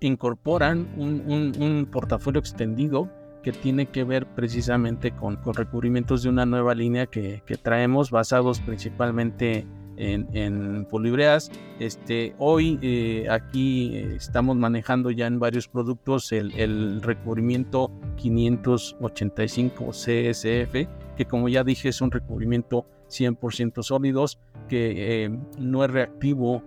incorporan 0.00 0.88
un, 0.96 1.88
portafolio 1.92 2.40
extendido 2.40 3.08
que 3.44 3.52
tiene 3.52 3.86
que 3.86 4.02
ver 4.02 4.26
precisamente 4.34 5.12
con, 5.12 5.36
con 5.36 5.54
recubrimientos 5.54 6.24
de 6.24 6.30
una 6.30 6.44
nueva 6.44 6.74
línea 6.74 7.06
que, 7.06 7.44
que 7.46 7.54
traemos 7.54 8.10
basados 8.10 8.60
principalmente 8.62 9.58
en, 9.58 9.85
en 9.96 10.86
polibreas. 10.86 11.50
Este, 11.78 12.34
hoy 12.38 12.78
eh, 12.80 13.26
aquí 13.30 13.94
eh, 13.94 14.14
estamos 14.16 14.56
manejando 14.56 15.10
ya 15.10 15.26
en 15.26 15.38
varios 15.38 15.68
productos 15.68 16.32
el, 16.32 17.02
recubrimiento 17.02 17.90
585 18.16 19.90
CSF, 19.90 20.88
que 21.16 21.24
como 21.28 21.48
ya 21.48 21.64
dije 21.64 21.90
es 21.90 22.00
un 22.00 22.10
recubrimiento 22.10 22.86
100% 23.08 23.82
sólidos, 23.82 24.38
que 24.68 25.24
eh, 25.24 25.38
no 25.58 25.84
es 25.84 25.90
reactivo 25.90 26.62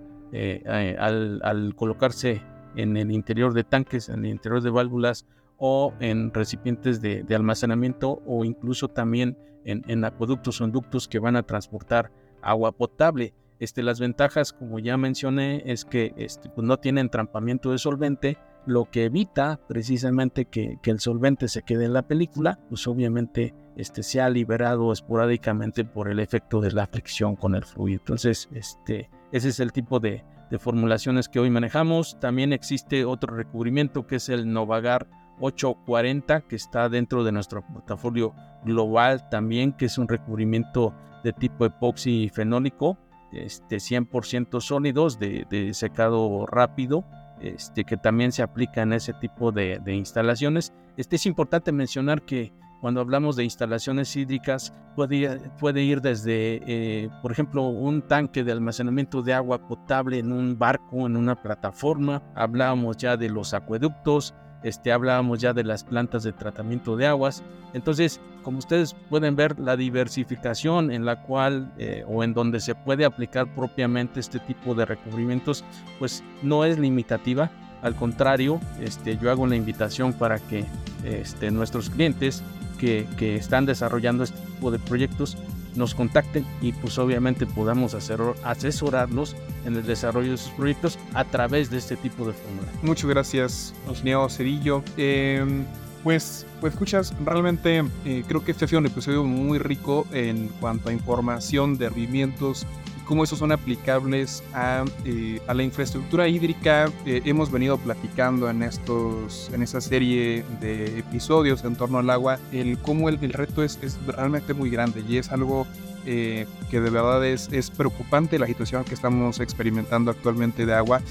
al, 0.68 1.74
colocarse 1.76 2.42
en 2.76 2.98
el 2.98 3.12
interior 3.12 3.54
de 3.54 3.64
tanques, 3.64 4.10
en 4.10 4.26
el 4.26 4.32
interior 4.32 4.62
de 4.62 4.70
válvulas 4.70 5.26
o 5.58 5.92
en 6.00 6.32
recipientes 6.32 7.02
de, 7.02 7.26
almacenamiento 7.36 8.22
o 8.28 8.46
incluso 8.46 8.88
también 8.88 9.38
en, 9.66 9.84
en 9.88 10.06
acueductos 10.06 10.62
o 10.62 10.66
inductos 10.66 11.08
que 11.08 11.18
van 11.18 11.36
a 11.36 11.44
transportar 11.44 12.12
agua 12.42 12.72
potable. 12.72 13.34
Este, 13.60 13.84
las 13.84 14.00
ventajas, 14.00 14.54
como 14.54 14.80
ya 14.80 14.98
mencioné, 14.98 15.64
es 15.66 15.84
que 15.84 16.14
este, 16.18 16.50
pues, 16.50 16.66
no 16.66 16.78
tiene 16.78 17.02
entrampamiento 17.02 17.72
de 17.72 17.78
solvente, 17.78 18.38
lo 18.66 18.86
que 18.86 19.06
evita 19.06 19.60
precisamente 19.68 20.46
que, 20.46 20.78
el 20.84 21.00
solvente 21.00 21.48
se 21.48 21.64
quede 21.64 21.86
en 21.86 21.94
la 21.94 22.08
película, 22.08 22.60
pues 22.70 22.88
obviamente 22.88 23.54
este, 23.76 24.04
se 24.04 24.22
ha 24.22 24.30
liberado 24.30 24.92
esporádicamente 24.92 25.86
por 25.86 26.10
el 26.10 26.20
efecto 26.20 26.62
de 26.62 26.72
la 26.72 26.88
fricción 26.88 27.36
con 27.36 27.56
el 27.56 27.66
fluido. 27.66 28.00
Entonces, 28.00 28.50
este, 28.54 29.10
ese 29.32 29.50
es 29.50 29.60
el 29.60 29.72
tipo 29.72 30.00
de, 30.00 30.24
de 30.50 30.60
formulaciones 30.60 31.30
que 31.30 31.40
hoy 31.40 31.50
manejamos. 31.50 32.20
También 32.20 32.54
existe 32.54 33.06
otro 33.06 33.36
recubrimiento 33.36 34.08
que 34.08 34.18
es 34.18 34.30
el 34.30 34.52
Novagar 34.52 35.08
840, 35.40 36.42
que 36.42 36.56
está 36.56 36.90
dentro 36.90 37.24
de 37.24 37.32
nuestro 37.32 37.66
portafolio 37.66 38.34
global 38.64 39.30
también, 39.30 39.74
que 39.74 39.86
es 39.86 39.98
un 39.98 40.08
recubrimiento 40.08 40.94
de 41.24 41.34
tipo 41.34 41.66
epoxi 41.66 42.30
fenólico, 42.30 42.98
este, 43.32 43.78
100% 43.78 44.60
sólidos 44.62 45.20
de, 45.20 45.72
secado 45.74 46.46
rápido, 46.46 47.06
este, 47.42 47.84
que 47.84 47.98
también 47.98 48.32
se 48.32 48.44
aplica 48.44 48.82
en 48.82 48.94
ese 48.94 49.14
tipo 49.14 49.52
de, 49.52 49.82
instalaciones. 49.88 50.74
Este, 50.98 51.16
es 51.16 51.26
importante 51.26 51.72
mencionar 51.72 52.24
que 52.24 52.52
cuando 52.82 53.02
hablamos 53.02 53.36
de 53.36 53.44
instalaciones 53.44 54.16
hídricas 54.16 54.74
puede, 54.96 55.38
puede 55.60 55.84
ir 55.84 56.02
desde, 56.02 56.62
eh, 56.66 57.10
por 57.22 57.32
ejemplo, 57.32 57.68
un 57.68 58.02
tanque 58.02 58.44
de 58.44 58.54
almacenamiento 58.54 59.22
de 59.22 59.34
agua 59.34 59.68
potable 59.68 60.20
en 60.20 60.32
un 60.32 60.58
barco, 60.58 61.06
en 61.06 61.18
una 61.18 61.42
plataforma. 61.42 62.24
Hablábamos 62.36 62.96
ya 62.98 63.18
de 63.18 63.30
los 63.30 63.54
acueductos, 63.54 64.34
este, 64.64 64.92
hablábamos 64.92 65.40
ya 65.40 65.54
de 65.54 65.64
las 65.64 65.84
plantas 65.84 66.24
de 66.24 66.34
tratamiento 66.34 66.96
de 66.96 67.08
aguas. 67.08 67.44
Entonces, 67.74 68.20
como 68.44 68.60
ustedes 68.60 68.96
pueden 69.10 69.36
ver, 69.36 69.60
la 69.60 69.78
diversificación 69.78 70.92
en 70.92 71.06
la 71.06 71.22
cual 71.22 71.72
eh, 71.78 72.04
o 72.08 72.24
en 72.24 72.34
donde 72.34 72.60
se 72.60 72.76
puede 72.76 73.06
aplicar 73.06 73.54
propiamente 73.54 74.20
este 74.20 74.40
tipo 74.40 74.76
de 74.76 74.86
recubrimientos, 74.86 75.64
pues 76.00 76.24
no 76.42 76.66
es 76.66 76.80
limitativa. 76.80 77.52
Al 77.82 77.96
contrario, 77.96 78.60
este, 78.82 79.18
yo 79.18 79.32
hago 79.32 79.44
una 79.44 79.56
invitación 79.56 80.14
para 80.14 80.40
que 80.40 80.66
este, 81.06 81.52
nuestros 81.52 81.90
clientes 81.90 82.44
que, 82.78 83.08
que 83.18 83.36
están 83.36 83.66
desarrollando 83.66 84.24
este 84.24 84.40
tipo 84.40 84.72
de 84.72 84.80
proyectos 84.80 85.38
nos 85.76 85.96
contacten 85.96 86.46
y 86.62 86.74
pues 86.74 86.98
obviamente 86.98 87.46
podamos 87.46 87.94
asesorarlos 87.94 89.36
en 89.66 89.76
el 89.76 89.86
desarrollo 89.86 90.32
de 90.32 90.38
sus 90.38 90.52
proyectos 90.52 90.98
a 91.14 91.26
través 91.26 91.70
de 91.70 91.78
este 91.78 91.96
tipo 91.96 92.26
de 92.26 92.34
fórmula. 92.34 92.68
Muchas 92.82 93.10
gracias, 93.10 93.74
Osneo 93.88 94.30
Cerillo. 94.30 94.84
Em, 94.98 95.66
pues, 96.04 96.46
pues 96.62 96.74
escuchas, 96.74 97.14
realmente 97.26 97.84
eh, 98.06 98.24
creo 98.28 98.44
que 98.44 98.52
este 98.52 98.66
ha 98.66 98.68
sido 98.68 98.80
un 98.80 98.86
episodio 98.86 99.24
muy 99.24 99.60
rico 99.60 100.08
en 100.12 100.48
cuanto 100.60 100.90
a 100.90 100.94
información 100.94 101.78
de 101.78 101.90
movimientos 101.90 102.66
cómo 103.10 103.24
esos 103.24 103.40
son 103.40 103.52
aplicables 103.52 104.44
a, 104.54 104.86
eh, 105.04 105.42
a 105.48 105.56
la 105.56 105.64
infraestructura 105.64 106.28
hídrica. 106.28 106.92
Eh, 107.08 107.22
hemos 107.26 107.52
venido 107.52 107.80
platicando 107.80 108.48
en, 108.48 108.62
estos, 108.62 109.50
en 109.52 109.64
esta 109.64 109.82
serie 109.82 110.46
de 110.62 111.00
episodios 111.00 111.66
en 111.66 111.76
torno 111.76 111.98
al 111.98 112.10
agua, 112.12 112.38
el 112.52 112.78
cómo 112.78 113.10
el, 113.10 113.18
el 113.24 113.34
reto 113.34 113.64
es, 113.64 113.80
es, 113.82 113.98
realmente 114.06 114.54
muy 114.54 114.70
grande 114.70 115.04
y 115.10 115.18
es 115.18 115.32
algo 115.32 115.66
eh, 116.06 116.46
que 116.70 116.80
de 116.80 116.92
verdad 116.92 117.26
es, 117.26 117.50
es, 117.52 117.72
preocupante 117.72 118.38
la 118.38 118.46
situación 118.46 118.84
que 118.84 118.94
estamos 118.94 119.40
experimentando 119.40 120.12
actualmente 120.12 120.68
de 120.68 120.76
agua. 120.76 121.02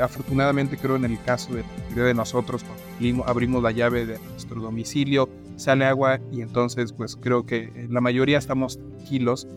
afortunadamente 0.00 0.76
creo 0.76 0.94
en 0.94 1.04
el 1.04 1.20
caso 1.20 1.52
de, 1.52 1.64
de 2.00 2.14
nosotros, 2.14 2.62
cuando 2.62 3.26
abrimos 3.26 3.60
la 3.60 3.72
llave 3.72 4.06
de 4.06 4.20
nuestro 4.20 4.60
domicilio, 4.60 5.28
sale 5.56 5.84
agua 5.84 6.20
y 6.30 6.42
entonces 6.42 6.92
pues 6.92 7.16
creo 7.16 7.44
que 7.44 7.88
la 7.90 8.00
mayoría 8.00 8.38
estamos 8.38 8.78
tranquilos. 8.78 9.48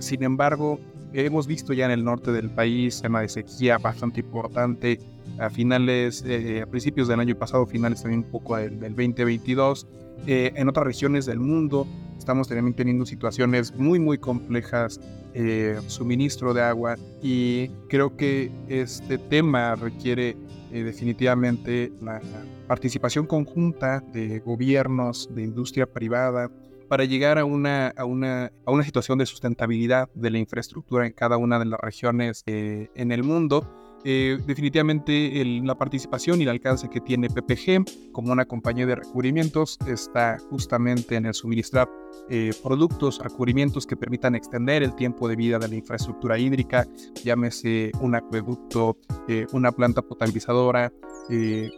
sin 0.00 0.22
embargo, 0.22 0.80
hemos 1.12 1.46
visto 1.46 1.72
ya 1.72 1.86
en 1.86 1.90
el 1.90 2.04
norte 2.04 2.32
del 2.32 2.50
país 2.50 3.00
tema 3.02 3.20
de 3.20 3.28
sequía 3.28 3.78
bastante 3.78 4.20
importante 4.20 4.98
a 5.38 5.50
finales, 5.50 6.24
eh, 6.26 6.62
a 6.62 6.66
principios 6.66 7.08
del 7.08 7.20
año 7.20 7.36
pasado, 7.36 7.66
finales 7.66 8.02
también 8.02 8.24
un 8.24 8.30
poco 8.30 8.56
del, 8.56 8.78
2022. 8.80 9.86
Eh, 10.26 10.52
en 10.54 10.68
otras 10.68 10.86
regiones 10.86 11.26
del 11.26 11.40
mundo 11.40 11.86
estamos 12.16 12.48
también 12.48 12.74
teniendo 12.74 13.04
situaciones 13.04 13.74
muy, 13.74 13.98
muy 13.98 14.18
complejas, 14.18 15.00
eh, 15.34 15.80
suministro 15.88 16.54
de 16.54 16.62
agua, 16.62 16.96
y 17.20 17.68
creo 17.88 18.16
que 18.16 18.52
este 18.68 19.18
tema 19.18 19.74
requiere 19.74 20.36
definitivamente 20.70 21.92
la 22.00 22.20
participación 22.68 23.26
conjunta 23.26 24.00
de 24.12 24.38
gobiernos, 24.38 25.28
de 25.34 25.42
industria 25.42 25.86
privada, 25.86 26.50
para 26.92 27.06
llegar 27.06 27.38
a 27.38 27.46
una, 27.46 27.88
a 27.88 28.04
una, 28.04 28.52
a 28.66 28.70
una 28.70 28.84
situación 28.84 29.16
de 29.16 29.24
sustentabilidad 29.24 30.10
de 30.12 30.28
la 30.28 30.36
infraestructura 30.36 31.06
en 31.06 31.14
cada 31.14 31.38
una 31.38 31.58
de 31.58 31.64
las 31.64 31.80
regiones 31.80 32.42
eh, 32.44 32.90
en 32.94 33.12
el 33.12 33.22
mundo. 33.22 33.66
Eh, 34.04 34.38
definitivamente 34.46 35.44
la 35.62 35.76
participación 35.76 36.40
y 36.40 36.42
el 36.42 36.48
alcance 36.48 36.90
que 36.90 37.00
tiene 37.00 37.28
PPG 37.28 38.10
como 38.12 38.32
una 38.32 38.44
compañía 38.44 38.84
de 38.84 38.96
recubrimientos 38.96 39.78
está 39.86 40.38
justamente 40.50 41.14
en 41.14 41.26
el 41.26 41.34
suministrar 41.34 41.88
eh, 42.28 42.50
productos, 42.62 43.20
recubrimientos 43.22 43.86
que 43.86 43.96
permitan 43.96 44.34
extender 44.34 44.82
el 44.82 44.94
tiempo 44.96 45.28
de 45.28 45.36
vida 45.36 45.58
de 45.58 45.68
la 45.68 45.76
infraestructura 45.76 46.36
hídrica, 46.36 46.86
llámese 47.24 47.92
un 48.00 48.16
acueducto, 48.16 48.98
eh, 49.28 49.46
una 49.52 49.70
planta 49.70 50.02
potabilizadora, 50.02 50.92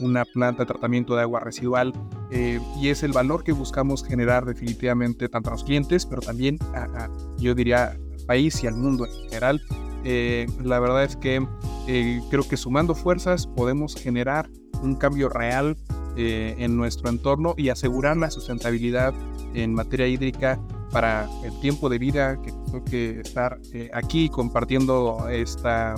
una 0.01 0.25
planta 0.25 0.62
de 0.62 0.66
tratamiento 0.66 1.14
de 1.14 1.22
agua 1.22 1.39
residual, 1.39 1.93
y 2.33 2.89
es 2.89 3.03
el 3.03 3.12
valor 3.12 3.45
que 3.45 3.53
buscamos 3.53 4.05
generar 4.05 4.47
definitivamente 4.47 5.29
tanto 5.29 5.51
a 5.51 5.53
los 5.53 5.62
clientes, 5.62 6.07
pero 6.07 6.22
también 6.22 6.59
a, 6.75 7.09
yo 7.39 7.55
diría, 7.55 7.91
al 7.91 8.27
país 8.27 8.64
y 8.64 8.66
al 8.66 8.75
mundo 8.75 9.07
en 9.07 9.29
general. 9.29 9.61
La 10.05 10.80
verdad 10.80 11.05
es 11.05 11.16
que 11.16 11.46
eh, 11.86 12.20
creo 12.30 12.42
que 12.48 12.57
sumando 12.57 12.94
fuerzas 12.94 13.46
podemos 13.46 13.94
generar 13.94 14.48
un 14.82 14.94
cambio 14.94 15.28
real 15.28 15.76
eh, 16.16 16.55
en 16.59 16.76
nuestro 16.76 17.09
entorno 17.11 17.55
y 17.57 17.68
asegurar 17.68 18.16
la 18.16 18.30
sustentabilidad 18.30 19.12
en 19.55 19.74
materia 19.74 20.07
hídrica 20.07 20.61
para 20.90 21.28
el 21.42 21.59
tiempo 21.61 21.88
de 21.88 21.98
vida 21.98 22.40
que 22.40 22.52
tengo 22.52 22.84
que 22.84 23.20
estar 23.20 23.59
eh, 23.72 23.90
aquí 23.92 24.28
compartiendo 24.28 25.28
esta, 25.28 25.96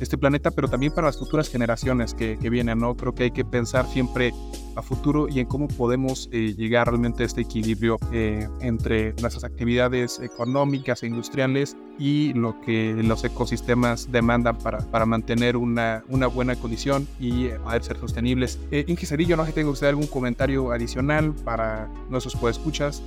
este 0.00 0.16
planeta, 0.16 0.50
pero 0.50 0.68
también 0.68 0.92
para 0.92 1.08
las 1.08 1.18
futuras 1.18 1.48
generaciones 1.48 2.14
que, 2.14 2.36
vienen, 2.36 2.78
¿no? 2.78 2.96
Creo 2.96 3.14
que 3.14 3.24
hay 3.24 3.30
que 3.30 3.44
pensar 3.44 3.86
siempre 3.86 4.32
a 4.78 4.82
futuro 4.82 5.28
y 5.28 5.40
en 5.40 5.46
cómo 5.46 5.68
podemos 5.68 6.28
eh, 6.32 6.54
llegar 6.56 6.88
realmente 6.88 7.24
a 7.24 7.26
este 7.26 7.42
equilibrio 7.42 7.98
eh, 8.12 8.48
entre 8.60 9.12
nuestras 9.20 9.44
actividades 9.44 10.20
económicas 10.20 11.02
e 11.02 11.06
industriales 11.06 11.76
y 11.98 12.32
lo 12.34 12.60
que 12.60 12.94
los 13.02 13.24
ecosistemas 13.24 14.10
demandan 14.12 14.56
para, 14.58 14.78
para 14.78 15.04
mantener 15.04 15.56
una, 15.56 16.04
una 16.08 16.28
buena 16.28 16.54
condición 16.54 17.08
y 17.18 17.48
poder 17.48 17.82
ser 17.82 17.98
sostenibles. 17.98 18.58
Eh, 18.70 18.84
Inge 18.86 19.06
Cedillo, 19.06 19.36
no 19.36 19.44
sé 19.44 19.50
si 19.50 19.54
tengo 19.56 19.72
usted 19.72 19.88
algún 19.88 20.06
comentario 20.06 20.70
adicional 20.70 21.34
para 21.44 21.88
nuestros 22.08 22.36
podescuchas. 22.36 23.02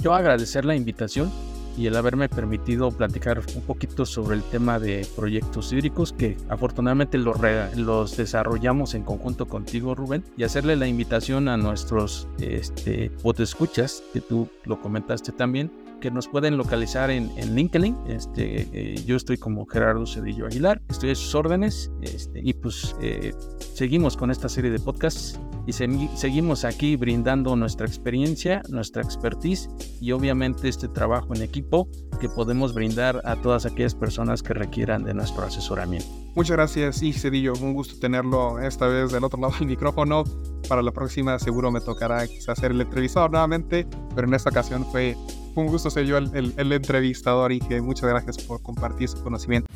Yo 0.00 0.14
agradecer 0.14 0.64
la 0.64 0.74
invitación 0.74 1.30
y 1.76 1.86
el 1.86 1.96
haberme 1.96 2.28
permitido 2.28 2.90
platicar 2.90 3.40
un 3.54 3.62
poquito 3.62 4.06
sobre 4.06 4.36
el 4.36 4.42
tema 4.42 4.78
de 4.78 5.06
proyectos 5.16 5.72
hídricos 5.72 6.12
que 6.12 6.36
afortunadamente 6.48 7.18
los, 7.18 7.36
los 7.76 8.16
desarrollamos 8.16 8.94
en 8.94 9.02
conjunto 9.02 9.46
contigo 9.46 9.94
Rubén 9.94 10.24
y 10.36 10.44
hacerle 10.44 10.76
la 10.76 10.86
invitación 10.86 11.48
a 11.48 11.56
nuestros 11.56 12.28
este, 12.40 13.10
escuchas 13.42 14.02
que 14.12 14.20
tú 14.20 14.48
lo 14.64 14.80
comentaste 14.80 15.32
también 15.32 15.70
que 16.00 16.10
nos 16.10 16.28
pueden 16.28 16.56
localizar 16.56 17.10
en, 17.10 17.30
LinkedIn. 17.54 17.96
Este, 18.08 18.68
eh, 18.72 19.02
yo 19.06 19.16
estoy 19.16 19.36
como 19.38 19.66
Gerardo 19.66 20.06
Cedillo 20.06 20.46
Aguilar, 20.46 20.80
estoy 20.88 21.10
a 21.10 21.14
sus 21.14 21.34
órdenes 21.34 21.90
este, 22.02 22.40
y 22.42 22.54
pues 22.54 22.96
eh, 23.00 23.32
seguimos 23.74 24.16
con 24.16 24.30
esta 24.30 24.48
serie 24.48 24.70
de 24.70 24.78
podcasts 24.78 25.38
y 25.66 25.72
seguimos 25.72 26.64
aquí 26.64 26.96
brindando 26.96 27.54
nuestra 27.54 27.86
experiencia, 27.86 28.62
nuestra 28.68 29.02
expertise 29.02 29.68
y 30.00 30.12
obviamente 30.12 30.68
este 30.68 30.88
trabajo 30.88 31.34
en 31.34 31.42
equipo 31.42 31.88
que 32.20 32.28
podemos 32.28 32.74
brindar 32.74 33.20
a 33.24 33.36
todas 33.36 33.66
aquellas 33.66 33.94
personas 33.94 34.42
que 34.42 34.54
requieran 34.54 35.04
de 35.04 35.14
nuestro 35.14 35.44
asesoramiento. 35.44 36.19
Muchas 36.34 36.56
gracias, 36.56 37.02
y 37.02 37.12
Cedillo. 37.12 37.54
Un 37.54 37.74
gusto 37.74 37.98
tenerlo 37.98 38.60
esta 38.60 38.86
vez 38.86 39.10
del 39.10 39.24
otro 39.24 39.40
lado 39.40 39.54
del 39.58 39.68
micrófono. 39.68 40.24
Para 40.68 40.82
la 40.82 40.92
próxima 40.92 41.38
seguro 41.38 41.70
me 41.70 41.80
tocará 41.80 42.26
quizás 42.26 42.58
ser 42.58 42.70
el 42.70 42.80
entrevistador 42.80 43.30
nuevamente, 43.30 43.86
pero 44.14 44.28
en 44.28 44.34
esta 44.34 44.50
ocasión 44.50 44.86
fue 44.90 45.16
un 45.56 45.66
gusto 45.66 45.90
ser 45.90 46.06
yo 46.06 46.16
el, 46.18 46.54
el, 46.56 46.72
entrevistador 46.72 47.50
y 47.50 47.58
que 47.58 47.80
muchas 47.80 48.08
gracias 48.08 48.38
por 48.38 48.62
compartir 48.62 49.08
su 49.08 49.20
conocimiento. 49.22 49.68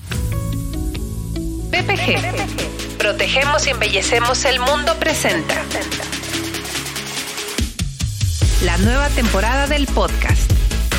PPG. 1.70 2.98
Protegemos 2.98 3.66
y 3.66 3.70
embellecemos 3.70 4.44
el 4.44 4.60
mundo 4.60 4.92
presenta. 5.00 5.56
La 8.64 8.78
nueva 8.78 9.08
temporada 9.08 9.66
del 9.66 9.86
podcast. 9.86 10.50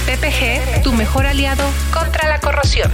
PPG, 0.05 0.83
tu 0.83 0.91
mejor 0.91 1.25
aliado 1.25 1.63
contra 1.91 2.27
la 2.27 2.39
corrosión. 2.39 2.91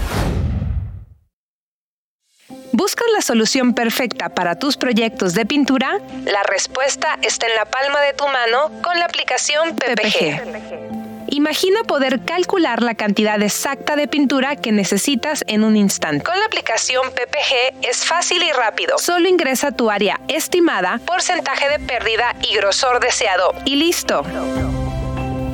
¿Buscas 2.82 3.06
la 3.14 3.22
solución 3.22 3.76
perfecta 3.76 4.30
para 4.30 4.56
tus 4.56 4.76
proyectos 4.76 5.36
de 5.36 5.46
pintura? 5.46 6.00
La 6.26 6.42
respuesta 6.42 7.20
está 7.22 7.46
en 7.46 7.54
la 7.54 7.66
palma 7.66 8.02
de 8.02 8.14
tu 8.14 8.26
mano 8.26 8.72
con 8.82 8.98
la 8.98 9.06
aplicación 9.06 9.76
PPG. 9.76 11.28
Imagina 11.28 11.84
poder 11.84 12.22
calcular 12.26 12.82
la 12.82 12.96
cantidad 12.96 13.40
exacta 13.44 13.96
de 13.96 14.08
pintura 14.08 14.56
que 14.56 14.72
necesitas 14.72 15.44
en 15.46 15.64
un 15.64 15.78
instante. 15.78 16.24
Con 16.24 16.40
la 16.40 16.46
aplicación 16.46 17.08
PPG 17.12 17.88
es 17.88 18.04
fácil 18.04 18.42
y 18.42 18.52
rápido. 18.52 18.98
Solo 18.98 19.30
ingresa 19.30 19.72
tu 19.72 19.92
área 19.92 20.20
estimada, 20.28 21.00
porcentaje 21.06 21.70
de 21.70 21.86
pérdida 21.86 22.36
y 22.42 22.56
grosor 22.56 23.00
deseado 23.00 23.54
y 23.64 23.76
listo. 23.76 24.24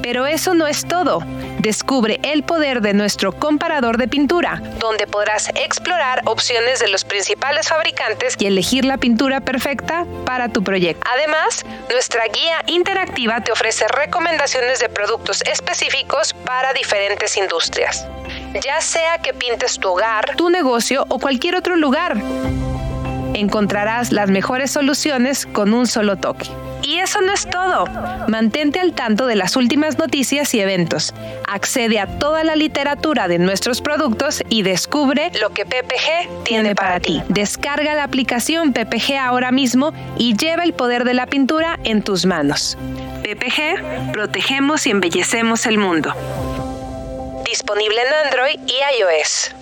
Pero 0.08 0.26
eso 0.26 0.54
no 0.54 0.68
es 0.68 0.88
todo. 0.88 1.22
Descubre 1.60 2.22
el 2.24 2.44
poder 2.44 2.80
de 2.80 2.94
nuestro 2.94 3.34
comparador 3.34 3.98
de 3.98 4.08
pintura, 4.08 4.62
donde 4.80 5.06
podrás 5.06 5.50
explorar 5.50 6.22
opciones 6.24 6.80
de 6.80 6.88
los 6.88 7.04
principales 7.04 7.68
fabricantes 7.68 8.38
y 8.40 8.46
elegir 8.46 8.86
la 8.86 8.96
pintura 8.96 9.42
perfecta 9.42 10.06
para 10.26 10.48
tu 10.48 10.64
proyecto. 10.64 11.06
Además, 11.14 11.66
nuestra 11.90 12.24
guía 12.28 12.64
interactiva 12.68 13.42
te 13.42 13.52
ofrece 13.52 13.86
recomendaciones 13.90 14.80
de 14.80 14.88
productos 14.88 15.42
específicos 15.42 16.34
para 16.34 16.72
diferentes 16.72 17.36
industrias. 17.36 18.08
Ya 18.64 18.80
sea 18.80 19.18
que 19.18 19.34
pintes 19.34 19.78
tu 19.78 19.90
hogar, 19.90 20.38
tu 20.38 20.50
negocio 20.50 21.06
o 21.10 21.20
cualquier 21.20 21.58
otro 21.58 21.76
lugar, 21.76 22.16
encontrarás 23.34 24.14
las 24.14 24.30
mejores 24.30 24.72
soluciones 24.72 25.46
con 25.46 25.74
un 25.74 25.86
solo 25.86 26.16
toque. 26.16 26.48
Y 26.84 27.00
eso 27.00 27.22
no 27.22 27.34
es 27.34 27.50
todo. 27.50 27.86
Mantente 28.28 28.80
al 28.80 28.94
tanto 28.94 29.28
de 29.28 29.36
las 29.36 29.56
últimas 29.56 29.98
noticias 29.98 30.54
y 30.54 30.62
eventos. 30.62 31.14
Accede 31.48 32.00
a 32.00 32.08
toda 32.20 32.44
la 32.44 32.56
literatura 32.56 33.28
de 33.28 33.40
nuestros 33.40 33.82
productos 33.82 34.44
y 34.50 34.62
descubre 34.62 35.32
lo 35.42 35.50
que 35.52 35.66
PPG 35.66 36.44
tiene 36.44 36.76
para 36.76 37.00
ti. 37.00 37.22
Descarga 37.30 37.96
la 37.96 38.04
aplicación 38.04 38.74
PPG 38.74 39.18
ahora 39.20 39.52
mismo 39.52 39.94
y 40.18 40.36
lleva 40.38 40.64
el 40.64 40.74
poder 40.74 41.04
de 41.04 41.14
la 41.14 41.28
pintura 41.28 41.80
en 41.84 42.02
tus 42.02 42.26
manos. 42.26 42.78
PPG, 43.24 44.12
protegemos 44.12 44.88
y 44.88 44.92
embellecemos 44.92 45.66
el 45.66 45.78
mundo. 45.78 46.14
Disponible 47.46 48.02
en 48.02 48.26
Android 48.26 48.60
y 48.68 48.74
iOS. 49.00 49.57